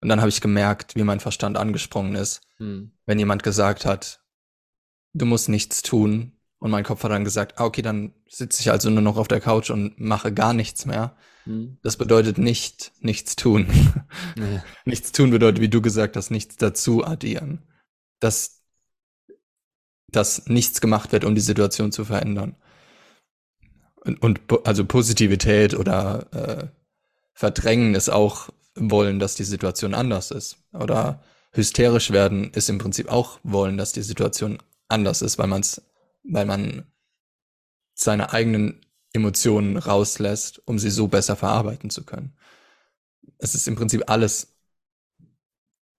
[0.01, 4.23] Und dann habe ich gemerkt, wie mein Verstand angesprungen ist, hm, wenn jemand gesagt hat,
[5.13, 6.33] du musst nichts tun.
[6.59, 9.27] Und mein Kopf hat dann gesagt, ah, okay, dann sitze ich also nur noch auf
[9.27, 11.15] der Couch und mache gar nichts mehr.
[11.43, 13.67] hm, Das bedeutet nicht nichts tun.
[14.37, 14.63] ja.
[14.85, 17.67] nichts tun bedeutet, wie du gesagt hast, nichts dazu addieren.
[18.19, 18.63] Dass,
[20.11, 22.55] dass nichts gemacht wird, um die Situation zu verändern.
[23.95, 26.67] Und, und also Positivität oder äh,
[27.33, 30.57] Verdrängen ist auch wollen, dass die Situation anders ist.
[30.73, 35.81] Oder hysterisch werden ist im Prinzip auch wollen, dass die Situation anders ist, weil man's,
[36.23, 36.85] weil man
[37.93, 42.37] seine eigenen Emotionen rauslässt, um sie so besser verarbeiten zu können.
[43.39, 44.55] Es ist im Prinzip alles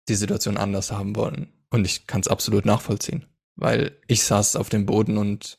[0.08, 1.52] die Situation anders haben wollen.
[1.70, 5.58] Und ich kann es absolut nachvollziehen, weil ich saß auf dem Boden und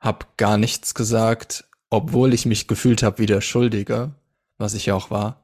[0.00, 4.14] hab gar nichts gesagt, obwohl ich mich gefühlt habe wie der Schuldige,
[4.56, 5.41] was ich ja auch war.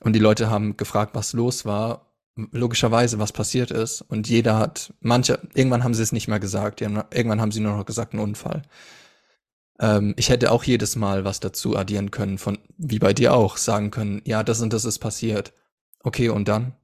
[0.00, 2.08] Und die Leute haben gefragt, was los war,
[2.52, 4.02] logischerweise, was passiert ist.
[4.02, 7.60] Und jeder hat, manche, irgendwann haben sie es nicht mehr gesagt, haben, irgendwann haben sie
[7.60, 8.62] nur noch gesagt, ein Unfall.
[9.80, 13.56] Ähm, ich hätte auch jedes Mal was dazu addieren können, von, wie bei dir auch,
[13.56, 15.52] sagen können, ja, das und das ist passiert.
[16.00, 16.74] Okay, und dann?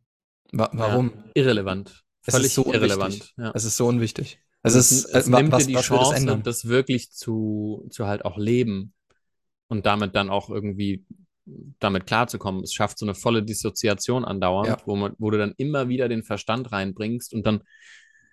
[0.52, 1.12] Wa warum?
[1.34, 2.04] Ja, irrelevant.
[2.22, 3.34] Völlig es ist so irrelevant.
[3.36, 3.52] Ja.
[3.54, 4.38] Es ist so unwichtig.
[4.62, 8.38] Also es, es, es nimmt was, dir die Chance, das wirklich zu, zu halt auch
[8.38, 8.94] leben
[9.68, 11.04] und damit dann auch irgendwie
[11.78, 12.62] damit klarzukommen.
[12.62, 14.76] Es schafft so eine volle Dissoziation andauernd, ja.
[14.86, 17.62] wo, man, wo du dann immer wieder den Verstand reinbringst und dann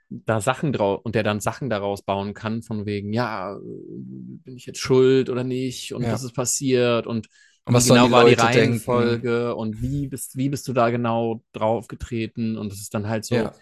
[0.10, 4.66] da Sachen drauf und der dann Sachen daraus bauen kann, von wegen, ja, bin ich
[4.66, 6.12] jetzt schuld oder nicht und ja.
[6.12, 7.28] was ist passiert und,
[7.66, 9.54] und was genau die war die Reihenfolge denken?
[9.54, 13.36] und wie bist, wie bist du da genau draufgetreten und es ist dann halt so
[13.36, 13.54] ja.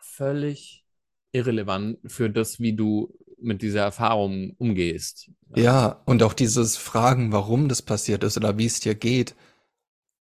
[0.00, 0.84] völlig
[1.30, 5.30] irrelevant für das, wie du mit dieser Erfahrung umgehst.
[5.54, 9.34] Ja, und auch dieses Fragen, warum das passiert ist oder wie es dir geht.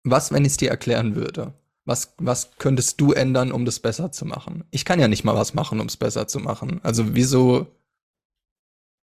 [0.05, 1.55] Was, wenn ich es dir erklären würde?
[1.85, 4.65] Was, was könntest du ändern, um das besser zu machen?
[4.71, 6.81] Ich kann ja nicht mal was machen, um es besser zu machen.
[6.83, 7.67] Also wieso,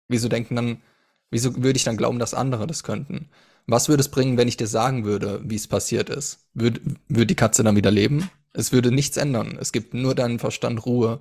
[0.09, 0.83] wieso denken dann,
[1.31, 3.29] wieso würde ich dann glauben, dass andere das könnten?
[3.67, 6.47] Was würde es bringen, wenn ich dir sagen würde, wie es passiert ist?
[6.55, 8.31] Würde, würde die Katze dann wieder leben?
[8.53, 9.59] Es würde nichts ändern.
[9.61, 11.21] Es gibt nur deinen Verstand Ruhe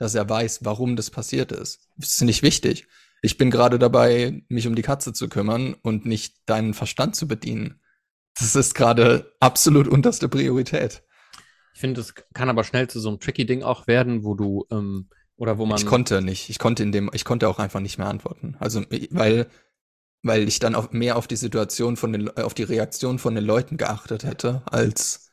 [0.00, 1.88] dass er weiß, warum das passiert ist.
[1.96, 2.86] Das ist nicht wichtig.
[3.22, 7.28] Ich bin gerade dabei, mich um die Katze zu kümmern und nicht deinen Verstand zu
[7.28, 7.80] bedienen.
[8.34, 11.02] Das ist gerade absolut unterste Priorität.
[11.74, 14.66] Ich finde, es kann aber schnell zu so einem tricky Ding auch werden, wo du
[14.70, 15.78] ähm, oder wo man.
[15.78, 16.48] Ich konnte nicht.
[16.48, 18.56] Ich konnte in dem, ich konnte auch einfach nicht mehr antworten.
[18.58, 19.48] Also weil
[20.22, 23.44] weil ich dann auf, mehr auf die Situation von den, auf die Reaktion von den
[23.44, 25.30] Leuten geachtet hätte, als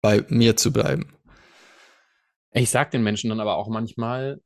[0.00, 1.12] bei mir zu bleiben.
[2.52, 4.40] Ich sag den Menschen dann aber auch manchmal,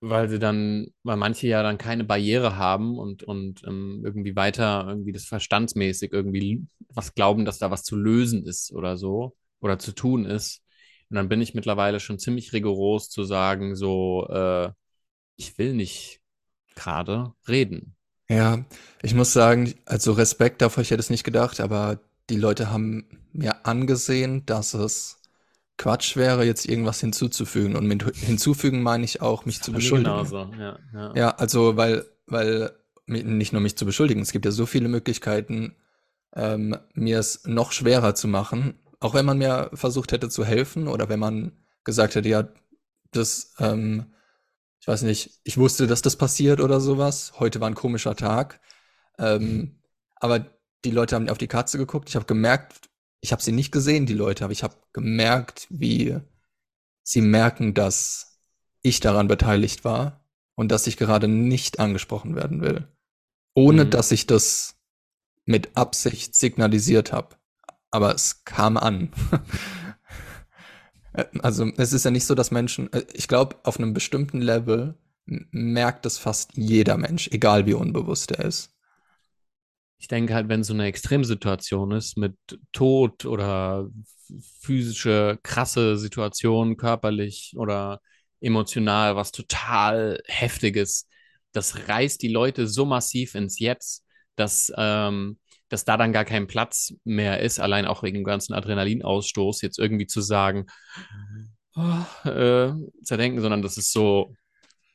[0.00, 4.86] weil sie dann, weil manche ja dann keine Barriere haben und, und ähm, irgendwie weiter,
[4.88, 9.78] irgendwie das verstandsmäßig irgendwie was glauben, dass da was zu lösen ist oder so oder
[9.78, 10.62] zu tun ist.
[11.10, 14.70] Und dann bin ich mittlerweile schon ziemlich rigoros zu sagen, so, äh,
[15.36, 16.20] ich will nicht
[16.76, 17.96] gerade reden.
[18.28, 18.64] Ja,
[19.02, 23.06] ich muss sagen, also Respekt davor, ich hätte es nicht gedacht, aber die Leute haben
[23.32, 25.19] mir angesehen, dass es
[25.80, 27.74] Quatsch wäre, jetzt irgendwas hinzuzufügen.
[27.74, 30.12] Und mit hinzufügen meine ich auch, mich zu beschuldigen.
[30.12, 30.50] Genauso.
[30.58, 31.12] Ja, ja.
[31.16, 32.72] ja, also weil, weil
[33.06, 35.74] nicht nur mich zu beschuldigen, es gibt ja so viele Möglichkeiten,
[36.36, 38.78] ähm, mir es noch schwerer zu machen.
[39.00, 42.46] Auch wenn man mir versucht hätte zu helfen oder wenn man gesagt hätte, ja,
[43.10, 44.12] das, ähm,
[44.80, 47.32] ich weiß nicht, ich wusste, dass das passiert oder sowas.
[47.38, 48.60] Heute war ein komischer Tag.
[49.18, 49.80] Ähm.
[50.16, 50.44] Aber
[50.84, 52.10] die Leute haben auf die Katze geguckt.
[52.10, 52.89] Ich habe gemerkt,
[53.20, 56.16] ich habe sie nicht gesehen, die Leute, aber ich habe gemerkt, wie
[57.02, 58.40] sie merken, dass
[58.82, 62.88] ich daran beteiligt war und dass ich gerade nicht angesprochen werden will.
[63.54, 63.90] Ohne mhm.
[63.90, 64.76] dass ich das
[65.44, 67.36] mit Absicht signalisiert habe.
[67.90, 69.10] Aber es kam an.
[71.42, 74.94] also es ist ja nicht so, dass Menschen, äh, ich glaube, auf einem bestimmten Level
[75.26, 78.72] merkt es fast jeder Mensch, egal wie unbewusst er ist
[80.00, 82.34] ich denke halt, wenn so eine Extremsituation ist mit
[82.72, 83.86] Tod oder
[84.60, 88.00] physische, krasse Situation, körperlich oder
[88.40, 91.06] emotional, was total heftiges,
[91.52, 96.46] das reißt die Leute so massiv ins Jetzt, dass, ähm, dass da dann gar kein
[96.46, 100.64] Platz mehr ist, allein auch wegen dem ganzen Adrenalinausstoß, jetzt irgendwie zu sagen,
[101.76, 104.34] oh, äh, zerdenken, sondern das ist so,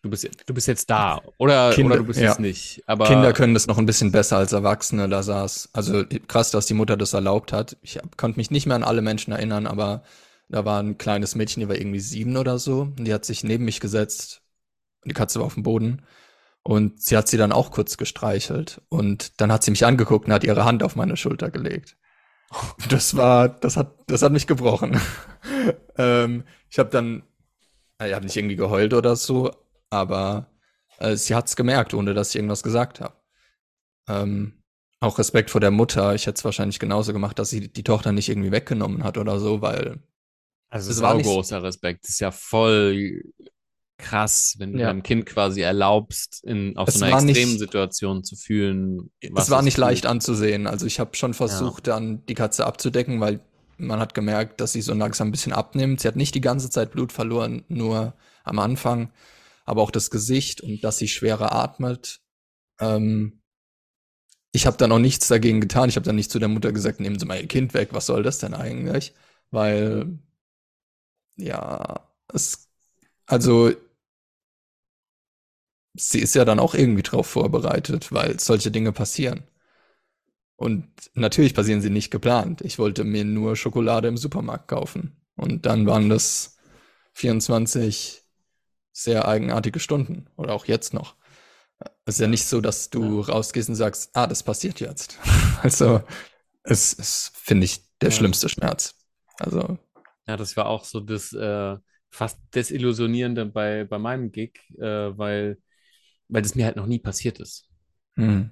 [0.06, 2.32] du bist, du bist jetzt da oder, Kinder, oder du bist ja.
[2.32, 2.84] es nicht.
[2.86, 5.10] Aber Kinder können das noch ein bisschen besser als Erwachsene.
[5.10, 7.76] Da saß, also krass, dass die Mutter das erlaubt hat.
[7.82, 10.04] Ich konnte mich nicht mehr an alle Menschen erinnern, aber
[10.48, 12.82] da war ein kleines Mädchen, die war irgendwie sieben oder so.
[12.82, 14.44] Und die hat sich neben mich gesetzt.
[15.06, 16.04] Die Katze war auf dem Boden.
[16.62, 18.82] Und sie hat sie dann auch kurz gestreichelt.
[18.90, 21.98] Und dann hat sie mich angeguckt und hat ihre Hand auf meine Schulter gelegt.
[22.90, 25.02] Das war, das hat, das hat mich gebrochen.
[25.98, 27.24] ähm, ich habe dann,
[28.00, 29.52] ich habe nicht irgendwie geheult oder so,
[29.90, 30.52] aber
[31.00, 33.16] äh, sie hat es gemerkt, ohne dass ich irgendwas gesagt habe.
[34.08, 34.64] Ähm,
[35.00, 36.16] auch Respekt vor der Mutter.
[36.16, 39.40] Ich hätte es wahrscheinlich genauso gemacht, dass sie die Tochter nicht irgendwie weggenommen hat oder
[39.40, 40.00] so, weil.
[40.70, 42.04] Also es war auch großer Respekt.
[42.04, 43.22] Das ist ja voll
[43.98, 44.88] krass, wenn du ja.
[44.88, 49.12] deinem Kind quasi erlaubst, in, auf es so einer extremen nicht, Situation zu fühlen.
[49.22, 50.68] es war nicht leicht anzusehen.
[50.68, 51.94] Also ich habe schon versucht, ja.
[51.94, 53.40] dann die Katze abzudecken, weil
[53.78, 56.02] man hat gemerkt, dass sie so langsam ein bisschen abnimmt.
[56.02, 59.12] Sie hat nicht die ganze Zeit Blut verloren, nur am Anfang
[59.66, 62.22] aber auch das Gesicht und dass sie schwerer atmet.
[62.80, 63.42] Ähm,
[64.52, 65.90] ich habe dann auch nichts dagegen getan.
[65.90, 67.90] Ich habe dann nicht zu der Mutter gesagt, nehmen Sie mal Ihr Kind weg.
[67.92, 69.14] Was soll das denn eigentlich?
[69.52, 70.20] Weil,
[71.38, 72.70] ja, es,
[73.28, 73.72] also,
[75.96, 79.44] sie ist ja dann auch irgendwie drauf vorbereitet, weil solche Dinge passieren.
[80.58, 82.62] Und natürlich passieren sie nicht geplant.
[82.62, 85.18] Ich wollte mir nur Schokolade im Supermarkt kaufen.
[85.36, 86.58] Und dann waren das
[87.14, 88.25] 24
[88.96, 90.28] sehr eigenartige Stunden.
[90.38, 91.16] Oder auch jetzt noch.
[92.06, 93.34] Es ist ja nicht so, dass du ja.
[93.34, 95.20] rausgehst und sagst, ah, das passiert jetzt.
[95.62, 96.02] also,
[96.64, 98.16] es ist, finde ich, der ja.
[98.16, 98.96] schlimmste Schmerz.
[99.40, 99.78] Also.
[100.28, 101.76] Ja, das war auch so das äh,
[102.10, 105.58] fast Desillusionierende bei, bei meinem Gig, äh, weil,
[106.30, 107.70] weil das mir halt noch nie passiert ist.
[108.16, 108.52] Hm.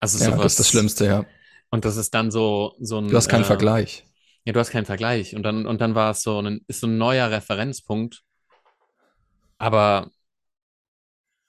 [0.00, 1.24] Also ja, sowas, das ist das Schlimmste, ja.
[1.70, 3.08] Und das ist dann so, so ein.
[3.08, 4.04] Du hast keinen äh, Vergleich.
[4.44, 5.34] Ja, du hast keinen Vergleich.
[5.34, 8.22] Und dann, und dann war es so ein, ist so ein neuer Referenzpunkt.
[9.58, 10.10] Aber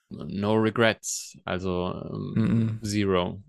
[0.09, 1.37] no regrets.
[1.45, 2.85] Also ähm, mm -mm.
[2.85, 3.43] zero.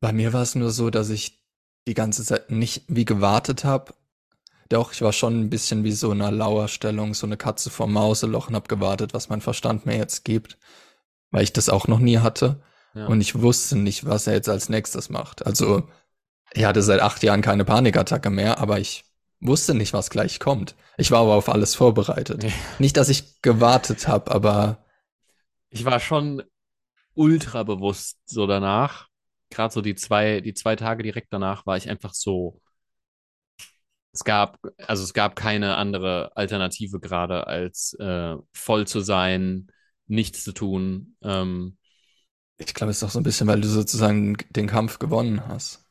[0.00, 1.42] Bei mir war es nur so, dass ich
[1.86, 3.94] die ganze Zeit nicht wie gewartet habe.
[4.68, 7.86] Doch, ich war schon ein bisschen wie so in einer Lauerstellung, so eine Katze vor
[7.86, 10.58] Mauseloch und habe gewartet, was mein Verstand mir jetzt gibt,
[11.30, 12.60] weil ich das auch noch nie hatte.
[12.94, 13.06] Ja.
[13.06, 15.46] Und ich wusste nicht, was er jetzt als nächstes macht.
[15.46, 15.88] Also,
[16.52, 19.04] ich hatte seit acht Jahren keine Panikattacke mehr, aber ich
[19.40, 20.74] wusste nicht, was gleich kommt.
[20.96, 22.42] Ich war aber auf alles vorbereitet.
[22.42, 22.50] Ja.
[22.78, 24.84] Nicht, dass ich gewartet habe, aber.
[25.70, 26.42] Ich war schon
[27.14, 29.08] ultra bewusst so danach
[29.50, 32.60] gerade so die zwei, die zwei Tage direkt danach war ich einfach so.
[34.12, 39.68] Es gab, also es gab keine andere Alternative gerade, als äh, voll zu sein,
[40.06, 41.16] nichts zu tun.
[41.22, 41.76] Ähm,
[42.56, 45.85] ich glaube, es ist auch so ein bisschen, weil du sozusagen den Kampf gewonnen hast.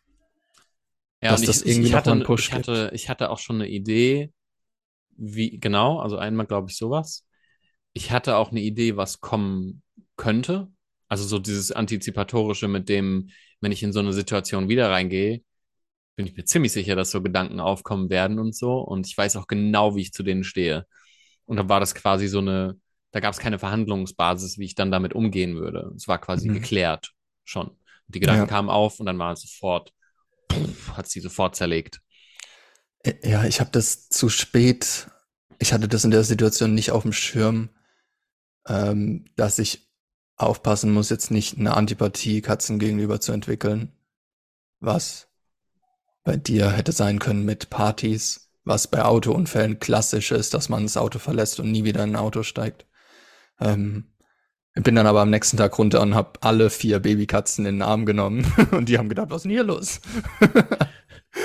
[1.25, 3.57] Ja, dass das ich, irgendwie ich hatte, einen Push ich hatte, ich hatte auch schon
[3.57, 4.31] eine Idee,
[5.17, 7.25] wie, genau, also einmal glaube ich sowas.
[7.93, 9.81] Ich hatte auch eine Idee, was kommen
[10.17, 10.67] könnte.
[11.07, 13.29] Also so dieses Antizipatorische mit dem,
[13.61, 15.41] wenn ich in so eine Situation wieder reingehe,
[16.15, 18.79] bin ich mir ziemlich sicher, dass so Gedanken aufkommen werden und so.
[18.79, 20.85] Und ich weiß auch genau, wie ich zu denen stehe.
[21.45, 22.79] Und dann war das quasi so eine,
[23.11, 25.91] da gab es keine Verhandlungsbasis, wie ich dann damit umgehen würde.
[25.95, 26.55] Es war quasi mhm.
[26.55, 27.67] geklärt schon.
[27.67, 28.47] Und die Gedanken ja.
[28.47, 29.91] kamen auf und dann war es sofort,
[30.93, 32.01] hat sie sofort zerlegt.
[33.23, 35.07] Ja, ich habe das zu spät,
[35.59, 37.69] ich hatte das in der Situation nicht auf dem Schirm,
[38.67, 39.87] ähm, dass ich
[40.37, 43.91] aufpassen muss, jetzt nicht eine Antipathie Katzen gegenüber zu entwickeln.
[44.79, 45.27] Was
[46.23, 50.97] bei dir hätte sein können mit Partys, was bei Autounfällen klassisch ist, dass man das
[50.97, 52.85] Auto verlässt und nie wieder in ein Auto steigt.
[53.59, 54.14] Ähm,
[54.83, 58.05] bin dann aber am nächsten Tag runter und habe alle vier Babykatzen in den Arm
[58.05, 60.01] genommen und die haben gedacht, was ist denn hier los?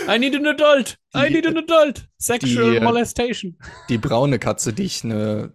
[0.09, 0.99] I need an adult.
[1.15, 2.09] I need an adult.
[2.19, 3.57] Sexual die, molestation.
[3.89, 5.53] Die braune Katze, die ich eine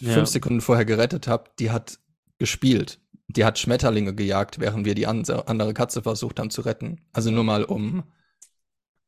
[0.00, 0.12] ja.
[0.12, 1.98] fünf Sekunden vorher gerettet habe, die hat
[2.38, 3.00] gespielt.
[3.28, 7.00] Die hat Schmetterlinge gejagt, während wir die andere Katze versucht haben zu retten.
[7.12, 8.04] Also nur mal um.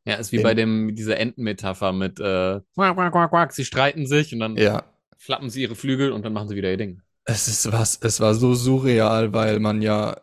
[0.04, 3.52] Ja, ist wie bei dem, dieser Entenmetapher mit äh, quack, quack, quack, quack.
[3.52, 4.84] sie streiten sich und dann ja.
[5.18, 7.02] flappen sie ihre Flügel und dann machen sie wieder ihr Ding.
[7.30, 10.16] Es ist was, es war so surreal, weil man ja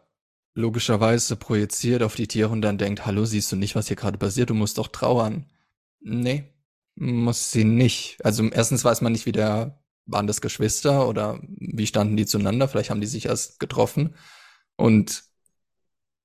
[0.56, 4.18] logischerweise projiziert auf die Tiere und dann denkt, hallo, siehst du nicht, was hier gerade
[4.18, 5.46] passiert, du musst doch trauern.
[6.00, 6.46] Nee,
[6.96, 8.18] muss sie nicht.
[8.26, 12.68] Also erstens weiß man nicht, wie der waren das Geschwister oder wie standen die zueinander?
[12.68, 14.16] Vielleicht haben die sich erst getroffen.
[14.76, 15.26] Und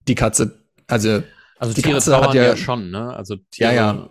[0.09, 1.23] die Katze, also,
[1.59, 3.15] also die Tiere Katze hat ja, ja, schon, ne?
[3.15, 4.11] Also Tiere, ja, ja.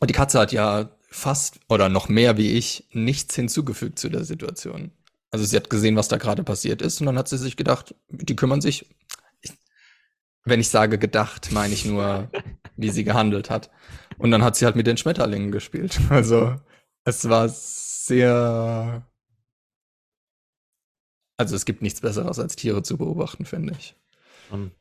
[0.00, 4.24] Und die Katze hat ja fast oder noch mehr wie ich nichts hinzugefügt zu der
[4.24, 4.92] Situation.
[5.30, 7.94] Also sie hat gesehen, was da gerade passiert ist und dann hat sie sich gedacht,
[8.08, 8.86] die kümmern sich.
[10.44, 12.30] wenn ich sage gedacht, meine ich nur,
[12.76, 13.70] wie sie gehandelt hat.
[14.16, 15.98] Und dann hat sie halt mit den Schmetterlingen gespielt.
[16.10, 16.56] Also
[17.04, 19.06] es war sehr.
[21.36, 23.94] Also es gibt nichts Besseres, als Tiere zu beobachten, finde ich.
[24.50, 24.72] Um.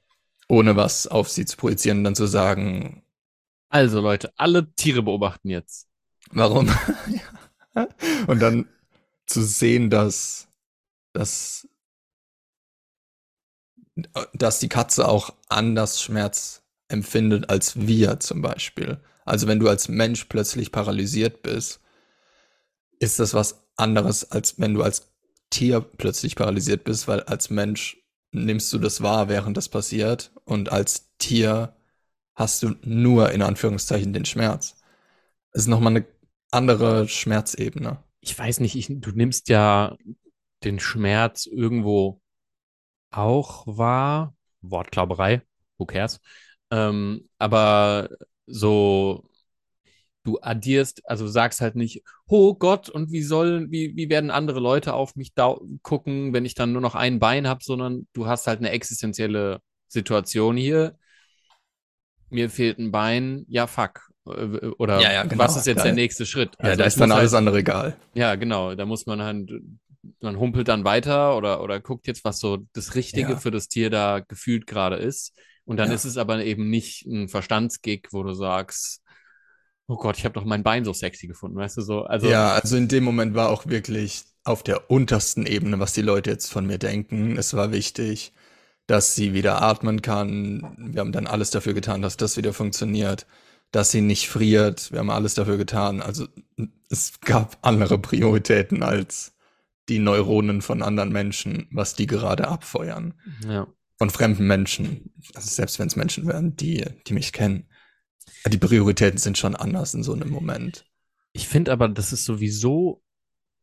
[0.49, 3.03] Ohne was auf sie zu projizieren, dann zu sagen.
[3.69, 5.87] Also Leute, alle Tiere beobachten jetzt.
[6.31, 6.69] Warum?
[8.27, 8.67] Und dann
[9.27, 10.47] zu sehen, dass,
[11.13, 11.67] dass,
[14.33, 18.99] dass die Katze auch anders Schmerz empfindet als wir zum Beispiel.
[19.25, 21.81] Also wenn du als Mensch plötzlich paralysiert bist
[22.99, 25.11] ist das was anderes, als wenn du als
[25.49, 27.97] Tier plötzlich paralysiert bist, weil als Mensch
[28.31, 31.75] nimmst du das wahr, während das passiert und als Tier
[32.35, 34.75] hast du nur in Anführungszeichen den Schmerz.
[35.51, 36.05] Es ist nochmal eine
[36.51, 38.03] andere Schmerzebene.
[38.27, 39.95] Ich weiß nicht, ich, du nimmst ja
[40.65, 42.21] den Schmerz irgendwo
[43.11, 44.35] auch wahr.
[44.61, 45.43] Wortklauberei,
[45.77, 46.19] who cares?
[46.71, 48.09] Ähm, aber
[48.47, 49.29] so
[50.23, 54.59] du addierst, also sagst halt nicht, oh Gott, und wie sollen, wie, wie werden andere
[54.59, 55.33] Leute auf mich
[55.83, 59.61] gucken, wenn ich dann nur noch ein Bein habe, sondern du hast halt eine existenzielle
[59.87, 60.97] Situation hier.
[62.29, 64.06] Mir fehlt ein Bein, ja, fuck.
[64.29, 65.85] Äh, oder ja, ja, genau, was ist jetzt geil.
[65.85, 66.55] der nächste Schritt?
[66.61, 67.97] Ja, also da ist dann alles halt, andere egal.
[68.13, 68.75] Ja, genau.
[68.75, 69.51] Da muss man halt,
[70.21, 73.37] man humpelt dann weiter oder, oder guckt jetzt, was so das Richtige ja.
[73.37, 75.33] für das Tier da gefühlt gerade ist.
[75.65, 75.95] Und dann Ja.
[75.95, 79.01] ist es aber eben nicht ein Verstandsgig, wo du sagst,
[79.87, 82.03] oh Gott, ich habe doch mein Bein so sexy gefunden, weißt du so?
[82.03, 86.01] Also, Ja, also in dem Moment war auch wirklich auf der untersten Ebene, was die
[86.01, 87.37] Leute jetzt von mir denken.
[87.37, 88.33] Es war wichtig,
[88.87, 90.75] dass sie wieder atmen kann.
[90.77, 93.27] Wir haben dann alles dafür getan, dass das wieder funktioniert,
[93.71, 94.91] dass sie nicht friert.
[94.91, 96.01] Wir haben alles dafür getan.
[96.01, 96.27] Also
[96.89, 99.33] es gab andere Prioritäten als
[99.89, 103.13] die Neuronen von anderen Menschen, was die gerade abfeuern.
[103.47, 103.67] ja.
[103.99, 105.11] Von fremden Menschen.
[105.33, 107.67] Also selbst wenn es Menschen wären, die, die mich kennen.
[108.45, 110.85] Die Prioritäten sind schon anders in so einem Moment.
[111.33, 113.01] Ich finde aber, das ist sowieso,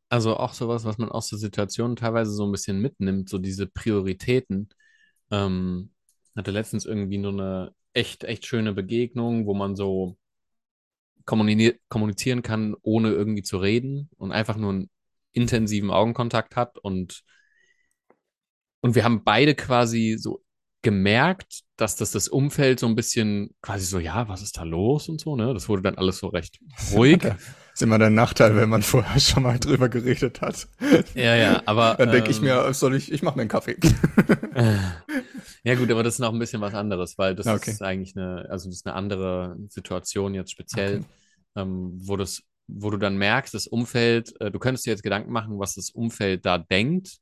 [0.08, 3.68] also auch sowas, was man aus der Situation teilweise so ein bisschen mitnimmt, so diese
[3.68, 4.70] Prioritäten.
[5.30, 5.90] Ähm,
[6.36, 10.16] hatte letztens irgendwie nur eine echt, echt schöne Begegnung, wo man so
[11.24, 14.90] kommunizieren kann, ohne irgendwie zu reden und einfach nur einen
[15.32, 17.22] intensiven Augenkontakt hat und,
[18.80, 20.44] und wir haben beide quasi so
[20.82, 25.08] gemerkt, dass das das Umfeld so ein bisschen quasi so, ja, was ist da los
[25.08, 25.54] und so, ne?
[25.54, 26.60] Das wurde dann alles so recht
[26.92, 27.22] ruhig.
[27.74, 30.68] Ist immer der Nachteil, wenn man vorher schon mal drüber geredet hat.
[31.14, 31.98] Ja, ja, aber.
[31.98, 33.76] Dann denke ich ähm, mir, soll ich, ich mache mir einen Kaffee.
[35.64, 37.74] Ja, gut, aber das ist noch ein bisschen was anderes, weil das Okay.
[37.74, 41.06] ist eigentlich eine, also das ist eine andere Situation jetzt speziell, Okay.
[41.56, 45.32] ähm, wo das, wo du dann merkst, das Umfeld, äh, du könntest dir jetzt Gedanken
[45.32, 47.18] machen, was das Umfeld da denkt,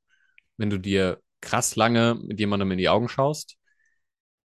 [0.56, 3.56] wenn du dir krass lange mit jemandem in die Augen schaust.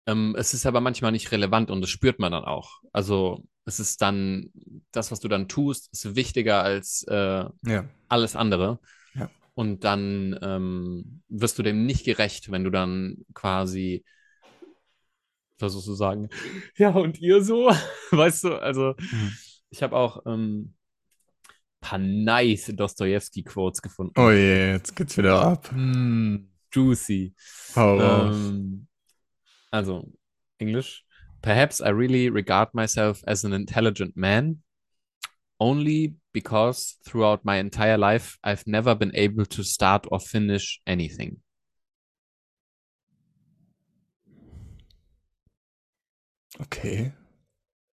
[0.05, 2.81] Ähm, es ist aber manchmal nicht relevant und das spürt man dann auch.
[2.91, 4.51] Also es ist dann,
[4.91, 7.85] das, was du dann tust, ist wichtiger als äh, Ja.
[8.09, 8.79] alles andere.
[9.15, 9.29] Ja.
[9.55, 14.03] Und dann ähm, wirst du dem nicht gerecht, wenn du dann quasi
[15.57, 16.29] versuchst zu sagen,
[16.77, 17.69] ja, und ihr so,
[18.11, 19.31] weißt du, also Mhm.
[19.69, 20.73] ich habe auch ähm,
[21.79, 24.13] paar nice Dostoevsky-Quotes gefunden.
[24.19, 25.71] Oh je, jetzt geht's wieder ab.
[25.73, 27.33] Mm, juicy.
[27.75, 28.35] Hau raus.
[28.35, 28.87] Ähm,
[29.73, 30.07] also,
[30.59, 31.03] Englisch.
[31.41, 34.61] Perhaps I really regard myself as an intelligent man,
[35.59, 41.41] only because throughout my entire life I've never been able to start or finish anything.
[46.61, 47.13] Okay.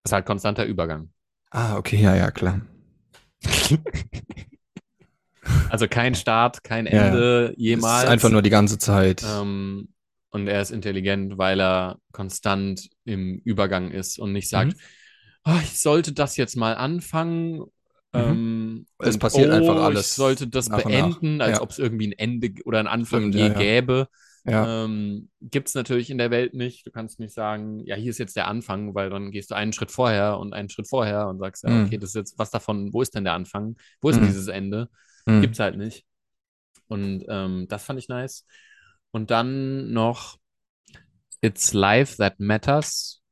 [0.02, 1.10] Das ist halt konstanter Übergang.
[1.50, 2.60] Ah, okay, ja, ja, klar.
[5.70, 7.06] Also kein Start, kein Ja, ja.
[7.08, 8.04] Ende Es jemals.
[8.04, 9.24] ist einfach nur die ganze Zeit.
[9.26, 9.88] Ähm,
[10.30, 14.80] und er ist intelligent, weil er konstant im Übergang ist und nicht sagt, Mhm.
[15.44, 17.64] "Ah, ich sollte das jetzt mal anfangen.
[18.12, 20.82] Ähm, Es passiert einfach Ich alles sollte das nach.
[20.82, 21.62] beenden, als Ja.
[21.62, 24.08] ob es irgendwie ein Ende oder einen Anfang Stimmt, je ja, gäbe.
[24.44, 24.84] ja.
[24.84, 26.86] Ähm, Gibt es natürlich in der Welt nicht.
[26.86, 29.72] Du kannst nicht sagen, ja, hier ist jetzt der Anfang, weil dann gehst du einen
[29.72, 31.86] Schritt vorher und einen Schritt vorher und sagst, ja, Mhm.
[31.86, 33.76] okay, das ist jetzt was davon, wo ist denn der Anfang?
[34.00, 34.26] Wo ist Mhm.
[34.26, 34.88] dieses Ende?
[35.26, 35.40] Hm.
[35.40, 36.04] Gibt's halt nicht.
[36.88, 38.44] Und ähm, das fand ich nice.
[39.12, 40.38] Und dann noch
[41.42, 43.22] It's life that matters.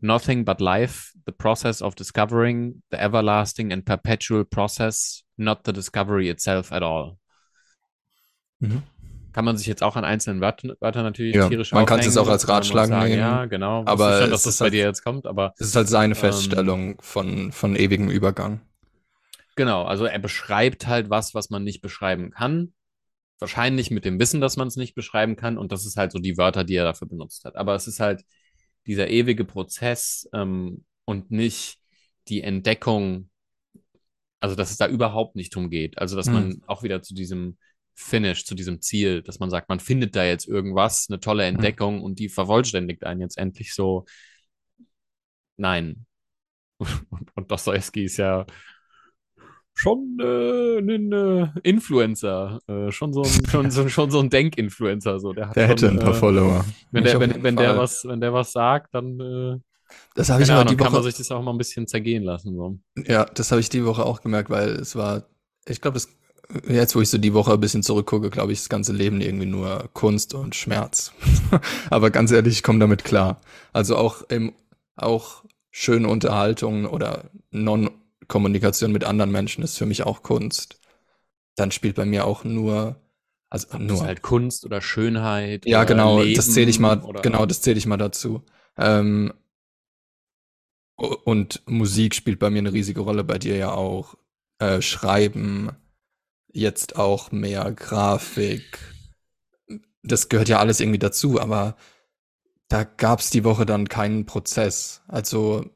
[0.00, 6.28] Nothing but life, the process of discovering, the everlasting and perpetual process, not the discovery
[6.28, 7.16] itself at all.
[8.58, 8.82] Mhm.
[9.32, 12.06] Kann man sich jetzt auch an einzelnen Wörtern, Wörtern natürlich Ja, tierisch man kann es
[12.06, 12.26] aufhängen.
[12.28, 13.82] auch als Ratschlag nehmen, Ja, genau.
[13.86, 15.88] Aber schon, dass es das ist bei halt- dir jetzt kommt, aber Es ist halt
[15.88, 18.60] seine Ähm, Feststellung von, von ewigem Übergang.
[19.56, 22.74] Genau, also er beschreibt halt was, was man nicht beschreiben kann.
[23.40, 25.58] Wahrscheinlich mit dem Wissen, dass man es nicht beschreiben kann.
[25.58, 27.56] Und das ist halt so die Wörter, die er dafür benutzt hat.
[27.56, 28.24] Aber es ist halt
[28.86, 31.78] dieser ewige Prozess ähm, und nicht
[32.28, 33.30] die Entdeckung,
[34.40, 35.98] also dass es da überhaupt nicht drum geht.
[35.98, 36.32] Also dass Hm.
[36.32, 37.58] man auch wieder zu diesem
[37.94, 42.02] Finish, zu diesem Ziel, dass man sagt, man findet da jetzt irgendwas, eine tolle Entdeckung
[42.02, 44.04] und die vervollständigt einen jetzt endlich so.
[45.56, 46.06] Nein.
[46.78, 46.88] Und,
[47.36, 48.46] und Dostoevsky ist ja
[49.84, 55.20] schon äh, ein äh, Influencer, äh, schon so ein, schon, so, schon so ein Denkinfluencer.
[55.20, 55.32] So.
[55.32, 56.64] Der, hat Der hätte schon, ein paar äh, Follower.
[56.90, 59.58] Wenn, der, wenn, wenn, der was, wenn der was sagt, dann äh,
[60.14, 61.10] Das habe ich aber die Ahnung, kann man Woche.
[61.10, 62.54] sich das auch mal ein bisschen zergehen lassen.
[62.56, 62.78] So.
[63.06, 65.24] Ja, das habe ich die Woche auch gemerkt, weil es war,
[65.66, 66.08] ich glaube, das
[66.68, 69.46] jetzt, wo ich so die Woche ein bisschen zurückgucke, glaube ich, das ganze Leben irgendwie
[69.46, 71.12] nur Kunst und Schmerz.
[71.90, 73.40] aber ganz ehrlich, ich komme damit klar.
[73.72, 74.52] Also auch im,
[74.96, 77.30] auch schöne Unterhaltung oder
[78.28, 80.80] Non-Kommunikation mit anderen Menschen ist für mich auch Kunst.
[81.56, 82.96] Dann spielt bei mir auch nur,
[83.50, 83.96] also Das nur.
[83.96, 85.66] ist halt Kunst oder Schönheit.
[85.66, 88.42] Ja, oder genau, Leben das zähle ich mal, oder- genau, das zähle ich mal dazu.
[88.76, 89.32] Ähm,
[90.96, 94.16] und Musik spielt bei mir eine riesige Rolle, bei dir ja auch.
[94.58, 95.70] Äh, Schreiben,
[96.52, 98.78] jetzt auch mehr Grafik.
[100.04, 101.76] Das gehört ja alles irgendwie dazu, aber
[102.68, 105.02] da gab's die Woche dann keinen Prozess.
[105.08, 105.68] Also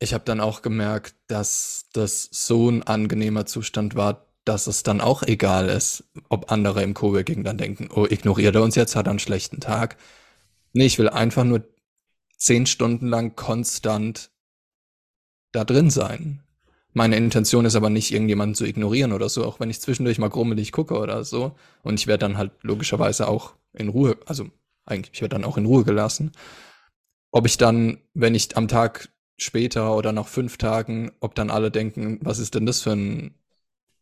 [0.00, 5.02] ich habe dann auch gemerkt, dass das so ein angenehmer Zustand war, dass es dann
[5.02, 9.06] auch egal ist, ob andere im Coworking dann denken, oh, ignoriert er uns jetzt, hat
[9.06, 9.98] er einen schlechten Tag.
[10.72, 11.68] Nee, ich will einfach nur
[12.36, 14.30] zehn Stunden lang konstant
[15.52, 16.42] da drin sein.
[16.92, 20.30] Meine Intention ist aber nicht, irgendjemanden zu ignorieren oder so, auch wenn ich zwischendurch mal
[20.30, 21.54] grummelig gucke oder so.
[21.82, 24.46] Und ich werde dann halt logischerweise auch in Ruhe, also
[24.86, 26.32] eigentlich, ich werde dann auch in Ruhe gelassen.
[27.30, 29.10] Ob ich dann, wenn ich am Tag
[29.42, 33.34] später oder nach fünf Tagen, ob dann alle denken, was ist denn das für ein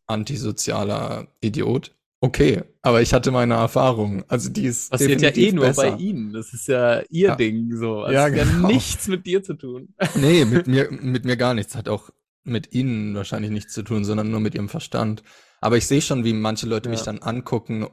[0.07, 1.95] antisozialer Idiot?
[2.21, 4.25] Okay, aber ich hatte meine Erfahrung.
[4.27, 5.91] Also die ist Passiert ja eh nur besser.
[5.91, 6.33] bei ihnen.
[6.33, 7.35] Das ist ja ihr Ja.
[7.37, 8.03] Ding so.
[8.03, 8.67] Das Ja, hat ja genau.
[8.67, 9.93] nichts mit dir zu tun.
[10.15, 11.75] Nee, mit mir, mit mir gar nichts.
[11.75, 12.09] Hat auch
[12.43, 15.23] mit ihnen wahrscheinlich nichts zu tun, sondern nur mit ihrem Verstand.
[15.61, 17.05] Aber ich sehe schon, wie manche Leute mich Ja.
[17.05, 17.87] dann angucken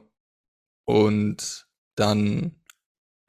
[0.85, 2.55] und dann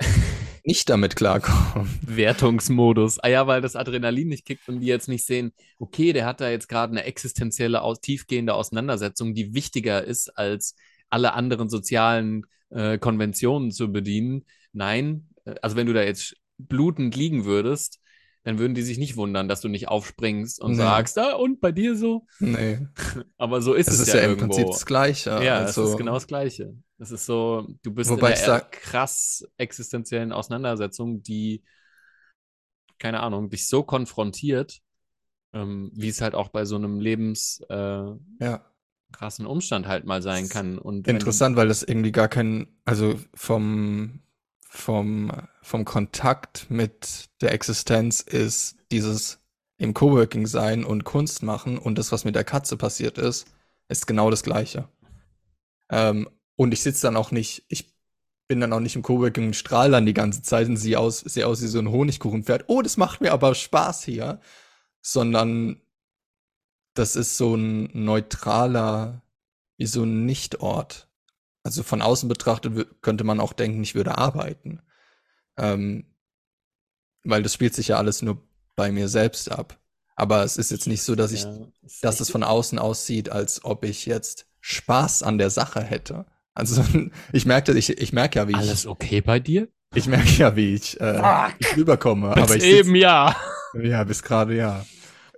[0.68, 1.88] nicht damit klarkommen.
[2.06, 3.18] Wertungsmodus.
[3.20, 6.42] Ah ja, weil das Adrenalin nicht kickt und die jetzt nicht sehen, okay, der hat
[6.42, 10.76] da jetzt gerade eine existenzielle, tiefgehende Auseinandersetzung, die wichtiger ist, als
[11.08, 14.44] alle anderen sozialen äh, Konventionen zu bedienen.
[14.74, 17.98] Nein, äh, also wenn du da jetzt blutend liegen würdest,
[18.48, 20.78] dann würden die sich nicht wundern, dass du nicht aufspringst und Nee.
[20.82, 22.26] sagst, ah, und bei dir so?
[22.40, 22.78] Nee,
[23.36, 24.54] Aber so ist es es, ist ja, ja im irgendwo.
[24.54, 25.30] Prinzip das Gleiche.
[25.44, 26.74] Ja, also, es ist genau das Gleiche.
[26.98, 31.62] Es ist so, du bist in sag- krass existenziellen Auseinandersetzung, die,
[32.98, 34.78] keine Ahnung, dich so konfrontiert,
[35.52, 38.64] ähm, wie es halt auch bei so einem lebenskrassen äh, ja.
[39.12, 40.78] krassen Umstand halt mal sein kann.
[40.78, 44.20] Und Interessant, weil das irgendwie gar kein, also vom,
[44.68, 49.40] vom, vom Kontakt mit der Existenz ist dieses
[49.78, 53.46] im Coworking sein und Kunst machen und das, was mit der Katze passiert ist,
[53.88, 54.88] ist genau das Gleiche.
[55.88, 57.94] Ähm, und ich sitze dann auch nicht, ich
[58.48, 61.20] bin dann auch nicht im Coworking und strahle dann die ganze Zeit und sehe aus,
[61.20, 62.64] sehe aus wie so ein Honigkuchenpferd.
[62.66, 64.40] Oh, das macht mir aber Spaß hier.
[65.00, 65.80] Sondern
[66.94, 69.22] das ist so ein neutraler,
[69.76, 71.07] wie so ein Nichtort.
[71.62, 74.80] Also von außen betrachtet könnte man auch denken, ich würde arbeiten.
[75.56, 76.06] Ähm,
[77.24, 78.42] weil das spielt sich ja alles nur
[78.76, 79.78] bei mir selbst ab.
[80.16, 83.30] Aber es ist jetzt nicht so, dass ich, ja, ist dass es von außen aussieht,
[83.30, 86.26] als ob ich jetzt Spaß an der Sache hätte.
[86.54, 86.84] Also
[87.32, 89.68] ich merke, ich, ich merke ja, wie alles okay bei dir?
[89.92, 92.32] ich, ich merke ja, wie ich, äh, ich rüberkomme.
[92.34, 93.36] Bis aber ich eben ja.
[93.72, 94.84] Sitz, ja, bis gerade ja.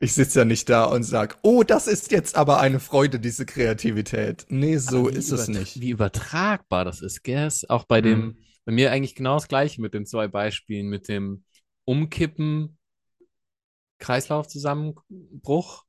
[0.02, 3.44] Ich sitze ja nicht da und sag, oh, das ist jetzt aber eine Freude, diese
[3.44, 4.46] Kreativität.
[4.48, 5.80] Nee, so ist es nicht.
[5.80, 7.48] Wie übertragbar das ist, gell?
[7.68, 8.36] Auch bei dem, Mhm.
[8.64, 11.44] bei mir eigentlich genau das Gleiche mit den zwei Beispielen, mit dem
[11.84, 12.78] Umkippen,
[13.98, 15.84] Kreislaufzusammenbruch.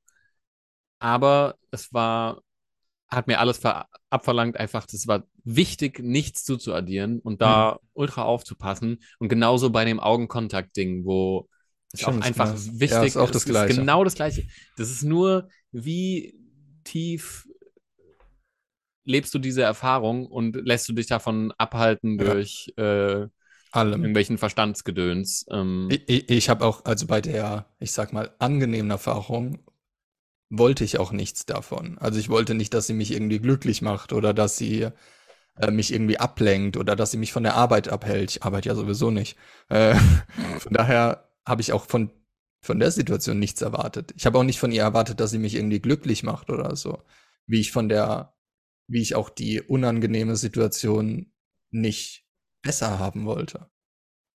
[0.99, 2.41] Aber es war,
[3.09, 8.99] hat mir alles ver abverlangt, einfach, das war wichtig, nichts zuzuaddieren und da ultra aufzupassen.
[9.19, 11.49] Und genauso bei dem Augenkontakt-Ding, wo
[11.93, 12.57] es auch Stimmt, einfach genau.
[12.79, 13.75] wichtig Ja, ist auch es das Gleiche.
[13.77, 14.47] genau das Gleiche.
[14.77, 16.35] Das ist nur, wie
[16.83, 17.47] tief
[19.03, 22.25] lebst du diese Erfahrung und lässt du dich davon abhalten Ja.
[22.25, 23.27] durch äh,
[23.71, 24.01] Allem.
[24.01, 25.45] irgendwelchen Verstandsgedöns.
[25.51, 29.59] Ähm, Ich, ich, ich habe auch, also bei der, ich sag mal, angenehmen Erfahrung,
[30.49, 31.97] wollte ich auch nichts davon.
[31.99, 34.89] Also ich wollte nicht, dass sie mich irgendwie glücklich macht oder dass sie
[35.57, 38.31] äh, mich irgendwie ablenkt oder dass sie mich von der Arbeit abhält.
[38.31, 39.37] Ich arbeite ja sowieso nicht.
[39.69, 39.95] Äh,
[40.59, 42.11] von daher habe ich auch von,
[42.63, 44.13] von der Situation nichts erwartet.
[44.15, 47.03] Ich habe auch nicht von ihr erwartet, dass sie mich irgendwie glücklich macht oder so.
[47.47, 48.35] Wie ich von der,
[48.87, 51.31] wie ich auch die unangenehme Situation
[51.71, 52.25] nicht
[52.61, 53.69] besser haben wollte.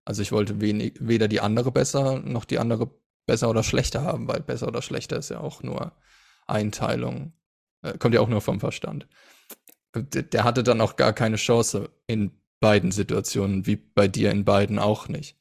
[0.04, 2.90] Also ich wollte wenig, weder die andere besser noch die andere
[3.26, 5.92] besser oder schlechter haben, weil besser oder schlechter ist ja auch nur
[6.46, 7.32] Einteilung.
[7.82, 9.06] Äh, kommt ja auch nur vom Verstand.
[9.94, 14.78] Der, hatte dann auch gar keine Chance in beiden Situationen, wie bei dir in beiden
[14.78, 15.38] auch nicht.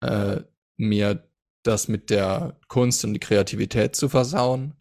[0.00, 0.42] Äh,
[0.76, 1.28] mir
[1.62, 4.74] das mit der Kunst und die Kreativität zu versauen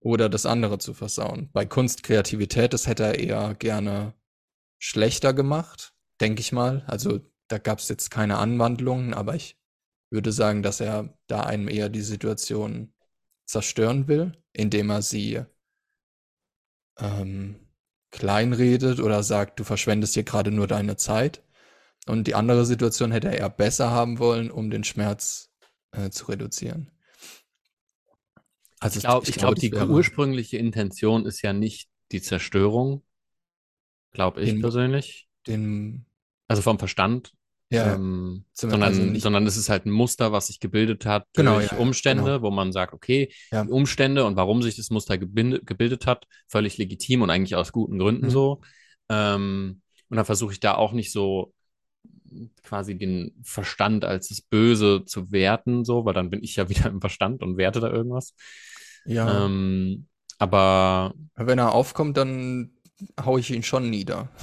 [0.00, 1.50] oder das andere zu versauen.
[1.52, 4.14] Bei Kunst, Kreativität, das hätte er eher gerne
[4.78, 6.84] schlechter gemacht, denke ich mal.
[6.86, 9.58] Also da gab es jetzt keine Anwandlungen, aber ich
[10.10, 12.94] würde sagen, dass er da einem eher die Situation
[13.46, 15.42] zerstören will, indem er sie
[16.98, 17.56] ähm,
[18.10, 21.42] kleinredet oder sagt, du verschwendest hier gerade nur deine Zeit.
[22.08, 25.50] Und die andere Situation hätte er eher besser haben wollen, um den Schmerz
[25.92, 26.90] äh, zu reduzieren.
[28.80, 33.02] Also ich glaube, glaub, die ursprüngliche Intention ist ja nicht die Zerstörung,
[34.12, 35.28] glaube ich Den- persönlich.
[35.46, 36.06] den,
[36.46, 37.32] Also vom Verstand.
[37.70, 41.54] ja, ähm, sondern, also sondern es ist halt ein Muster, was sich gebildet hat Genau,
[41.56, 42.42] durch ja, ja, Umstände, genau.
[42.42, 43.64] wo man sagt, okay, Ja.
[43.64, 47.72] die Umstände und warum sich das Muster gebildet, gebildet hat, völlig legitim und eigentlich aus
[47.72, 48.30] guten Gründen Mhm.
[48.30, 48.60] so.
[49.10, 51.52] Ähm, und dann versuche ich da auch nicht so
[52.62, 56.86] quasi den Verstand als das Böse zu werten, so, weil dann bin ich ja wieder
[56.88, 58.34] im Verstand und werte da irgendwas.
[59.04, 59.46] ja.
[59.46, 60.06] Ähm,
[60.40, 62.70] aber Wenn er aufkommt, dann
[63.20, 64.28] hau ich ihn schon nieder.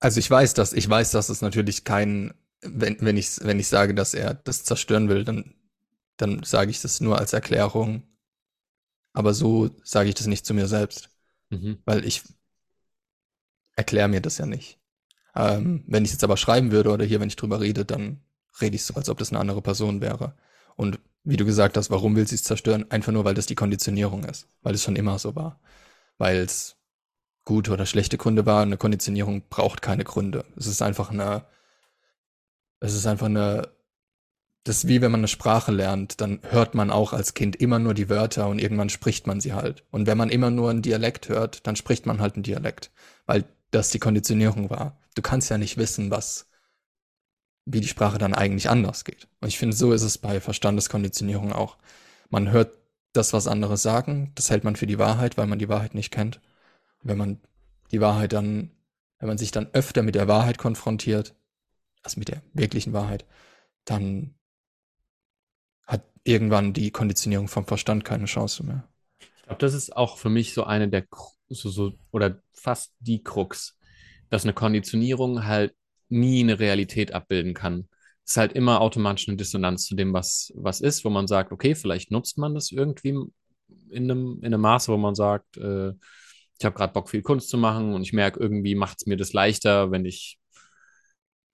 [0.00, 3.68] Also ich weiß, dass ich weiß, dass es natürlich kein, wenn, wenn ich wenn ich
[3.68, 5.54] sage, dass er das zerstören will, dann
[6.18, 8.04] dann sage ich das nur als Erklärung.
[9.12, 11.10] Aber so sage ich das nicht zu mir selbst,
[11.50, 11.78] Mhm.
[11.84, 12.22] weil ich
[13.76, 14.78] erkläre mir das ja nicht.
[15.34, 18.20] Ähm, wenn ich jetzt aber schreiben würde oder hier, wenn ich drüber rede, dann
[18.60, 20.34] rede ich so, als ob das eine andere Person wäre.
[20.76, 22.90] Und wie du gesagt hast, warum will sie es zerstören?
[22.90, 25.60] Einfach nur, weil das die Konditionierung ist, weil es schon immer so war,
[26.18, 26.76] weil es
[27.44, 28.62] gute oder schlechte Gründe war.
[28.62, 30.44] Eine Konditionierung braucht keine Gründe.
[30.56, 31.44] Es ist einfach eine,
[32.80, 33.68] es ist einfach eine,
[34.68, 37.78] das ist wie wenn man eine Sprache lernt, dann hört man auch als Kind immer
[37.78, 39.82] nur die Wörter und irgendwann spricht man sie halt.
[39.90, 42.90] Und wenn man immer nur einen Dialekt hört, dann spricht man halt einen Dialekt,
[43.24, 44.98] weil das die Konditionierung war.
[45.14, 46.50] Du kannst ja nicht wissen, was,
[47.64, 49.26] wie die Sprache dann eigentlich anders geht.
[49.40, 51.78] Und ich finde, so ist es bei Verstandeskonditionierung auch.
[52.28, 52.76] Man hört
[53.14, 56.10] das, was andere sagen, das hält man für die Wahrheit, weil man die Wahrheit nicht
[56.10, 56.42] kennt.
[57.02, 57.40] Und wenn man
[57.90, 58.70] die Wahrheit dann,
[59.18, 61.34] wenn man sich dann öfter mit der Wahrheit konfrontiert,
[62.02, 63.24] also mit der wirklichen Wahrheit,
[63.86, 64.34] dann
[65.88, 68.88] hat irgendwann die Konditionierung vom Verstand keine Chance mehr.
[69.20, 71.06] Ich glaube, das ist auch für mich so eine der,
[71.48, 73.76] so, so, oder fast die Krux,
[74.28, 75.74] dass eine Konditionierung halt
[76.08, 77.88] nie eine Realität abbilden kann.
[78.24, 81.50] Es ist halt immer automatisch eine Dissonanz zu dem, was, was ist, wo man sagt,
[81.50, 83.18] okay, vielleicht nutzt man das irgendwie
[83.90, 85.92] in einem, in einem Maße, wo man sagt, äh,
[86.58, 89.16] ich habe gerade Bock, viel Kunst zu machen und ich merke, irgendwie macht es mir
[89.16, 90.38] das leichter, wenn ich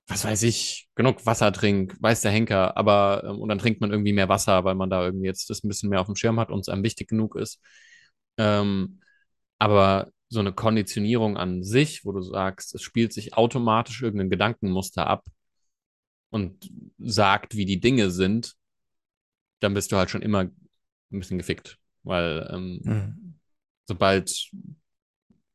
[0.07, 3.91] was weiß ich, genug Wasser trinkt, weiß der Henker, aber ähm, und dann trinkt man
[3.91, 6.39] irgendwie mehr Wasser, weil man da irgendwie jetzt das ein bisschen mehr auf dem Schirm
[6.41, 7.61] hat und es einem wichtig genug ist.
[8.39, 9.01] Ähm,
[9.59, 15.07] aber so eine Konditionierung an sich, wo du sagst, es spielt sich automatisch irgendein Gedankenmuster
[15.07, 15.25] ab
[16.31, 18.57] und sagt, wie die Dinge sind,
[19.61, 20.53] dann bist du halt schon immer ein
[21.11, 21.79] bisschen gefickt.
[22.03, 23.35] Weil ähm, Mhm.
[23.87, 24.51] sobald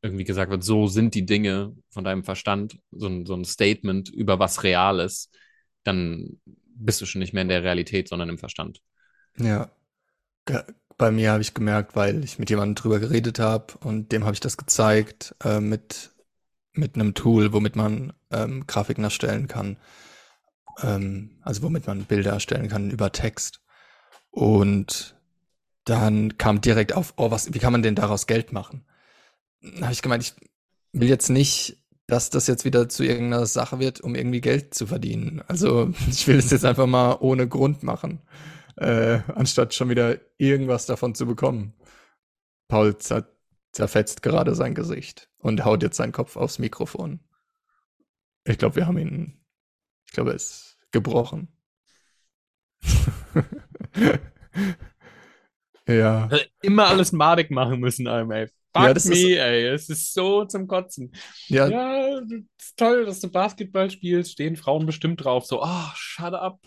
[0.02, 4.08] irgendwie gesagt wird, so sind die Dinge von deinem Verstand, so ein, so ein Statement
[4.08, 5.30] über was real ist,
[5.84, 6.40] dann
[6.74, 8.80] bist du schon nicht mehr in der Realität, sondern im Verstand.
[9.38, 9.70] Ja,
[10.96, 14.34] bei mir habe ich gemerkt, weil ich mit jemandem drüber geredet habe und dem habe
[14.34, 16.10] ich das gezeigt, äh, mit,
[16.72, 19.76] mit einem Tool, womit man ähm, Grafiken erstellen kann.
[20.82, 23.60] Ähm, also womit man Bilder erstellen kann über Text.
[24.30, 25.16] Und
[25.84, 28.84] dann kam direkt auf, oh, was, wie kann man denn daraus Geld machen?
[29.80, 30.34] Habe ich gemeint, ich
[30.92, 34.86] will jetzt nicht, dass das jetzt wieder zu irgendeiner Sache wird, um irgendwie Geld zu
[34.86, 35.42] verdienen.
[35.46, 38.20] Also ich will es jetzt einfach mal ohne Grund machen,
[38.76, 41.74] äh, anstatt schon wieder irgendwas davon zu bekommen.
[42.68, 43.26] Paul zer
[43.72, 47.20] zerfetzt gerade sein Gesicht und haut jetzt seinen Kopf aufs Mikrofon.
[48.44, 49.44] Ich glaube, wir haben ihn,
[50.06, 51.56] ich glaube, er ist gebrochen.
[55.86, 56.28] ja.
[56.62, 58.48] Immer alles madig machen müssen, ey.
[58.72, 59.66] Fuck Ja, das me, ist- ey.
[59.68, 61.12] Es ist so zum Kotzen.
[61.48, 62.18] Ja, Ja,
[62.58, 64.32] ist toll, dass du Basketball spielst.
[64.32, 65.44] Stehen Frauen bestimmt drauf.
[65.46, 66.60] So, ah, shut up.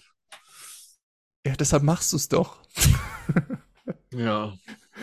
[1.46, 2.58] ja, deshalb machst du es doch.
[4.14, 4.54] Ja.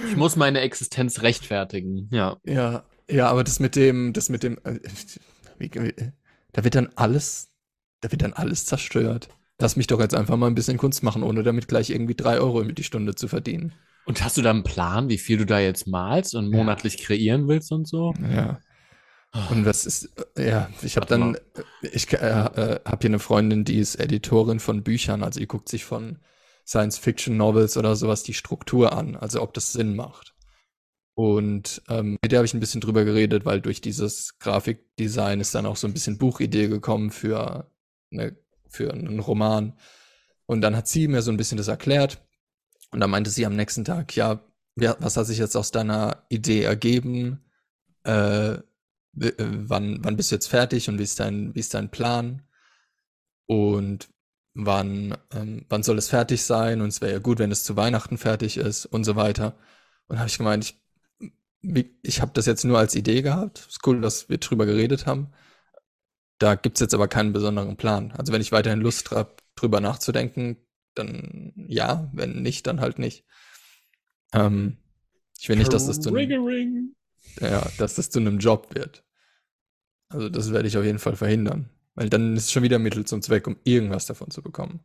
[0.08, 2.08] Ich muss meine Existenz rechtfertigen.
[2.12, 2.36] Ja.
[2.44, 4.78] Ja, ja, aber das mit dem, das mit dem, äh,
[5.58, 5.68] wie,
[6.52, 7.50] da wird dann alles,
[8.00, 9.28] da wird dann alles zerstört.
[9.58, 12.38] Lass mich doch jetzt einfach mal ein bisschen Kunst machen, ohne damit gleich irgendwie drei
[12.38, 13.72] Euro die Stunde zu verdienen.
[14.06, 16.56] Und hast du da einen Plan, wie viel du da jetzt malst und Ja.
[16.58, 18.14] monatlich kreieren willst und so?
[18.32, 18.60] Ja.
[19.50, 21.40] Und was ist, äh, ja, ich habe dann, mal.
[21.82, 25.46] äh, ich äh, äh, habe hier eine Freundin, die ist Editorin von Büchern, also die
[25.46, 26.18] guckt sich von
[26.66, 30.34] Science-Fiction-Novels oder sowas die Struktur an, also ob das Sinn macht.
[31.14, 35.54] Und ähm, mit der habe ich ein bisschen drüber geredet, weil durch dieses Grafikdesign ist
[35.54, 37.70] dann auch so ein bisschen Buchidee gekommen für,
[38.10, 38.36] eine,
[38.68, 39.78] für einen Roman.
[40.46, 42.22] Und dann hat sie mir so ein bisschen das erklärt.
[42.90, 44.40] Und dann meinte sie am nächsten Tag, ja,
[44.76, 47.44] wer- was hat sich jetzt aus deiner Idee ergeben?
[48.04, 48.62] Äh, äh,
[49.38, 52.42] wann, wann bist du jetzt fertig und wie ist dein, wie ist dein Plan?
[53.46, 54.08] Und
[54.54, 56.80] wann, ähm, wann soll es fertig sein?
[56.80, 59.56] Und es wäre ja gut, wenn es zu Weihnachten fertig ist und so weiter.
[60.08, 60.74] Und habe ich gemeint,
[61.62, 63.66] ich, ich habe das jetzt nur als Idee gehabt.
[63.68, 65.32] Ist cool, dass wir drüber geredet haben.
[66.38, 68.12] Da gibt's jetzt aber keinen besonderen Plan.
[68.12, 70.56] Also wenn ich weiterhin Lust habe, drüber nachzudenken,
[70.94, 73.24] dann ja, wenn nicht, dann halt nicht.
[74.32, 74.76] Ähm,
[75.38, 76.94] ich will nicht, dass das zu einem, Triggering.
[77.40, 79.04] ja, dass das zu einem Job wird.
[80.08, 81.70] Also das werde ich auf jeden Fall verhindern.
[81.94, 84.80] Weil dann ist es schon wieder Mittel zum Zweck, um irgendwas davon zu bekommen.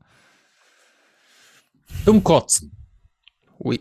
[2.03, 2.72] Zum Kotzen.
[3.60, 3.80] Ui.